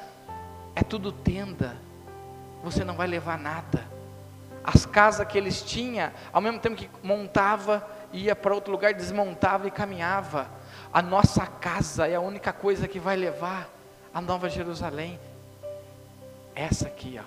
é 0.74 0.82
tudo 0.82 1.10
tenda, 1.10 1.76
você 2.62 2.84
não 2.84 2.94
vai 2.94 3.08
levar 3.08 3.38
nada. 3.38 3.84
As 4.62 4.86
casas 4.86 5.26
que 5.26 5.36
eles 5.36 5.62
tinham, 5.62 6.12
ao 6.32 6.40
mesmo 6.40 6.60
tempo 6.60 6.76
que 6.76 6.88
montava, 7.02 7.86
ia 8.12 8.36
para 8.36 8.54
outro 8.54 8.70
lugar, 8.70 8.94
desmontava 8.94 9.66
e 9.66 9.70
caminhava. 9.70 10.48
A 10.92 11.02
nossa 11.02 11.46
casa 11.46 12.06
é 12.06 12.14
a 12.14 12.20
única 12.20 12.52
coisa 12.52 12.86
que 12.86 12.98
vai 12.98 13.16
levar 13.16 13.79
a 14.12 14.20
Nova 14.20 14.48
Jerusalém. 14.48 15.18
Essa 16.54 16.88
aqui, 16.88 17.18
ó, 17.18 17.24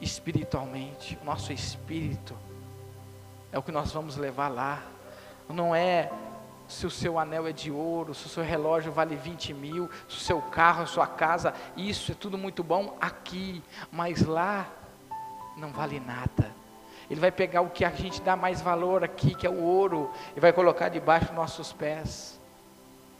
espiritualmente, 0.00 1.18
nosso 1.24 1.52
espírito, 1.52 2.36
é 3.52 3.58
o 3.58 3.62
que 3.62 3.72
nós 3.72 3.92
vamos 3.92 4.16
levar 4.16 4.48
lá. 4.48 4.82
Não 5.48 5.74
é 5.74 6.10
se 6.68 6.86
o 6.86 6.90
seu 6.90 7.18
anel 7.18 7.48
é 7.48 7.52
de 7.52 7.70
ouro, 7.70 8.14
se 8.14 8.26
o 8.26 8.28
seu 8.28 8.44
relógio 8.44 8.92
vale 8.92 9.16
20 9.16 9.52
mil, 9.52 9.90
se 10.08 10.16
o 10.16 10.20
seu 10.20 10.40
carro, 10.40 10.84
a 10.84 10.86
sua 10.86 11.06
casa, 11.06 11.52
isso 11.76 12.12
é 12.12 12.14
tudo 12.14 12.38
muito 12.38 12.62
bom 12.62 12.96
aqui, 13.00 13.60
mas 13.90 14.24
lá 14.24 14.68
não 15.56 15.72
vale 15.72 15.98
nada. 15.98 16.54
Ele 17.10 17.18
vai 17.20 17.32
pegar 17.32 17.62
o 17.62 17.70
que 17.70 17.84
a 17.84 17.90
gente 17.90 18.22
dá 18.22 18.36
mais 18.36 18.62
valor 18.62 19.02
aqui, 19.02 19.34
que 19.34 19.44
é 19.44 19.50
o 19.50 19.60
ouro, 19.60 20.12
e 20.36 20.40
vai 20.40 20.52
colocar 20.52 20.88
debaixo 20.88 21.26
dos 21.26 21.34
nossos 21.34 21.72
pés. 21.72 22.38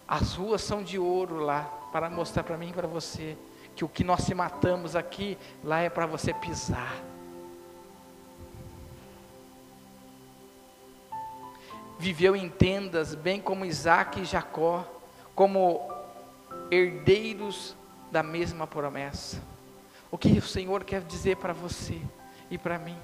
As 0.06 0.34
ruas 0.34 0.62
são 0.62 0.80
de 0.80 0.96
ouro 0.96 1.40
lá, 1.40 1.68
para 1.92 2.08
mostrar 2.08 2.42
para 2.42 2.56
mim 2.56 2.70
e 2.70 2.72
para 2.72 2.86
você 2.86 3.36
que 3.74 3.84
o 3.84 3.88
que 3.88 4.04
nós 4.04 4.22
se 4.22 4.34
matamos 4.34 4.94
aqui, 4.94 5.38
lá 5.64 5.80
é 5.80 5.88
para 5.88 6.06
você 6.06 6.34
pisar. 6.34 7.02
Viveu 11.98 12.34
em 12.34 12.48
tendas, 12.48 13.14
bem 13.14 13.40
como 13.40 13.64
Isaac 13.64 14.20
e 14.20 14.24
Jacó, 14.24 14.86
como 15.34 15.88
herdeiros 16.70 17.76
da 18.10 18.22
mesma 18.22 18.66
promessa. 18.66 19.42
O 20.10 20.18
que 20.18 20.38
o 20.38 20.42
Senhor 20.42 20.84
quer 20.84 21.02
dizer 21.02 21.36
para 21.36 21.52
você 21.52 22.00
e 22.50 22.58
para 22.58 22.78
mim? 22.78 22.96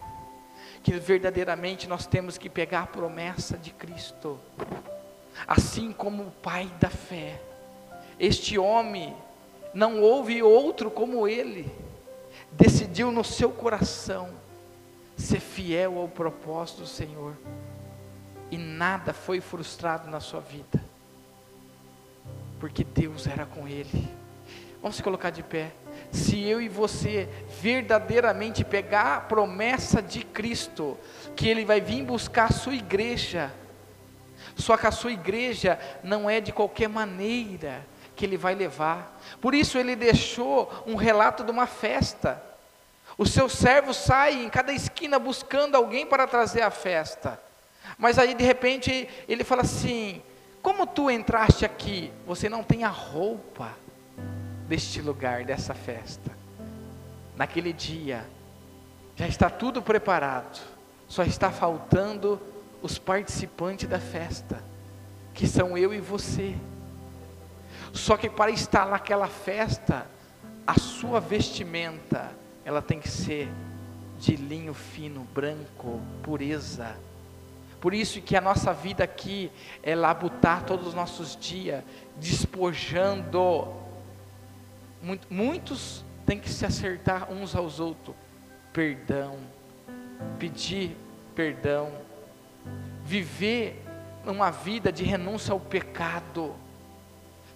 Que 0.82 0.92
verdadeiramente 0.92 1.86
nós 1.86 2.06
temos 2.06 2.38
que 2.38 2.48
pegar 2.48 2.82
a 2.82 2.86
promessa 2.86 3.56
de 3.56 3.70
Cristo, 3.70 4.40
assim 5.46 5.92
como 5.92 6.24
o 6.24 6.30
Pai 6.30 6.70
da 6.80 6.90
fé. 6.90 7.40
Este 8.18 8.58
homem 8.58 9.14
não 9.74 10.00
houve 10.00 10.42
outro 10.42 10.90
como 10.90 11.28
ele. 11.28 11.70
Decidiu 12.52 13.10
no 13.10 13.22
seu 13.22 13.50
coração 13.50 14.30
ser 15.16 15.40
fiel 15.40 15.98
ao 15.98 16.08
propósito 16.08 16.80
do 16.80 16.86
Senhor, 16.86 17.34
e 18.50 18.58
nada 18.58 19.12
foi 19.12 19.40
frustrado 19.40 20.10
na 20.10 20.20
sua 20.20 20.40
vida, 20.40 20.82
porque 22.60 22.84
Deus 22.84 23.26
era 23.26 23.46
com 23.46 23.66
ele. 23.66 24.08
Vamos 24.80 24.96
se 24.96 25.02
colocar 25.02 25.30
de 25.30 25.42
pé. 25.42 25.72
Se 26.12 26.40
eu 26.44 26.60
e 26.60 26.68
você 26.68 27.28
verdadeiramente 27.60 28.64
pegar 28.64 29.16
a 29.16 29.20
promessa 29.20 30.02
de 30.02 30.22
Cristo, 30.22 30.96
que 31.34 31.48
Ele 31.48 31.64
vai 31.64 31.80
vir 31.80 32.04
buscar 32.04 32.50
a 32.50 32.52
sua 32.52 32.74
igreja, 32.74 33.52
só 34.54 34.76
que 34.76 34.86
a 34.86 34.92
sua 34.92 35.12
igreja 35.12 35.78
não 36.04 36.30
é 36.30 36.40
de 36.40 36.52
qualquer 36.52 36.88
maneira, 36.88 37.84
que 38.16 38.24
ele 38.24 38.36
vai 38.36 38.54
levar. 38.54 39.20
Por 39.40 39.54
isso 39.54 39.78
ele 39.78 39.94
deixou 39.94 40.72
um 40.86 40.96
relato 40.96 41.44
de 41.44 41.50
uma 41.50 41.66
festa. 41.66 42.42
Os 43.18 43.30
seus 43.30 43.52
servos 43.52 43.96
saem 43.96 44.44
em 44.44 44.48
cada 44.48 44.72
esquina 44.72 45.18
buscando 45.18 45.76
alguém 45.76 46.06
para 46.06 46.26
trazer 46.26 46.62
a 46.62 46.70
festa. 46.70 47.40
Mas 47.98 48.18
aí 48.18 48.34
de 48.34 48.42
repente 48.42 49.08
ele 49.28 49.44
fala 49.44 49.62
assim: 49.62 50.22
Como 50.62 50.86
tu 50.86 51.10
entraste 51.10 51.64
aqui? 51.64 52.10
Você 52.26 52.48
não 52.48 52.64
tem 52.64 52.82
a 52.82 52.88
roupa 52.88 53.72
deste 54.66 55.00
lugar, 55.00 55.44
dessa 55.44 55.74
festa. 55.74 56.30
Naquele 57.36 57.72
dia, 57.72 58.26
já 59.14 59.26
está 59.26 59.48
tudo 59.48 59.80
preparado, 59.82 60.60
só 61.06 61.22
está 61.22 61.50
faltando 61.50 62.40
os 62.82 62.98
participantes 62.98 63.88
da 63.88 63.98
festa, 63.98 64.62
que 65.34 65.46
são 65.46 65.76
eu 65.76 65.92
e 65.92 66.00
você. 66.00 66.54
Só 67.92 68.16
que 68.16 68.28
para 68.28 68.50
estar 68.50 68.88
naquela 68.88 69.28
festa, 69.28 70.06
a 70.66 70.78
sua 70.78 71.20
vestimenta, 71.20 72.32
ela 72.64 72.82
tem 72.82 72.98
que 72.98 73.08
ser 73.08 73.48
de 74.18 74.36
linho 74.36 74.74
fino, 74.74 75.26
branco, 75.34 76.00
pureza. 76.22 76.96
Por 77.80 77.94
isso 77.94 78.20
que 78.20 78.36
a 78.36 78.40
nossa 78.40 78.72
vida 78.72 79.04
aqui 79.04 79.50
é 79.82 79.94
labutar 79.94 80.64
todos 80.64 80.88
os 80.88 80.94
nossos 80.94 81.36
dias, 81.36 81.84
despojando. 82.16 83.72
Muitos 85.30 86.04
têm 86.24 86.38
que 86.38 86.48
se 86.48 86.66
acertar 86.66 87.30
uns 87.30 87.54
aos 87.54 87.78
outros. 87.78 88.16
Perdão, 88.72 89.38
pedir 90.38 90.96
perdão, 91.36 91.92
viver 93.04 93.84
uma 94.24 94.50
vida 94.50 94.90
de 94.90 95.04
renúncia 95.04 95.52
ao 95.52 95.60
pecado 95.60 96.54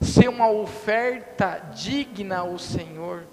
ser 0.01 0.29
uma 0.29 0.51
oferta 0.51 1.63
digna 1.75 2.39
ao 2.39 2.59
Senhor. 2.59 3.25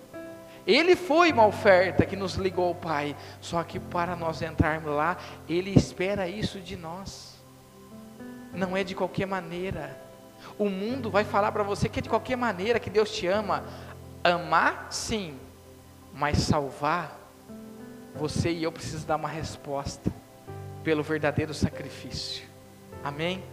Ele 0.66 0.98
foi 0.98 1.32
uma 1.32 1.46
oferta 1.46 2.06
que 2.06 2.16
nos 2.16 2.36
ligou 2.36 2.68
ao 2.68 2.76
Pai. 2.76 3.16
Só 3.40 3.64
que 3.64 3.80
para 3.80 4.16
nós 4.16 4.42
entrarmos 4.42 4.94
lá, 4.94 5.18
Ele 5.48 5.72
espera 5.72 6.28
isso 6.28 6.60
de 6.60 6.76
nós. 6.76 7.36
Não 8.54 8.76
é 8.76 8.84
de 8.84 8.94
qualquer 8.94 9.26
maneira. 9.26 9.98
O 10.58 10.70
mundo 10.70 11.10
vai 11.10 11.24
falar 11.24 11.52
para 11.52 11.64
você 11.64 11.88
que 11.88 12.00
é 12.00 12.02
de 12.02 12.10
qualquer 12.10 12.36
maneira 12.36 12.80
que 12.80 12.90
Deus 12.90 13.12
te 13.12 13.28
ama. 13.28 13.64
Amar, 14.24 14.88
sim, 14.90 15.40
mas 16.14 16.40
salvar, 16.40 17.18
você 18.16 18.52
e 18.52 18.64
eu 18.64 18.72
precisamos 18.72 19.06
dar 19.06 19.16
uma 19.16 19.30
resposta 19.30 20.12
pelo 20.84 21.04
verdadeiro 21.04 21.54
sacrifício. 21.54 22.46
Amém? 23.04 23.44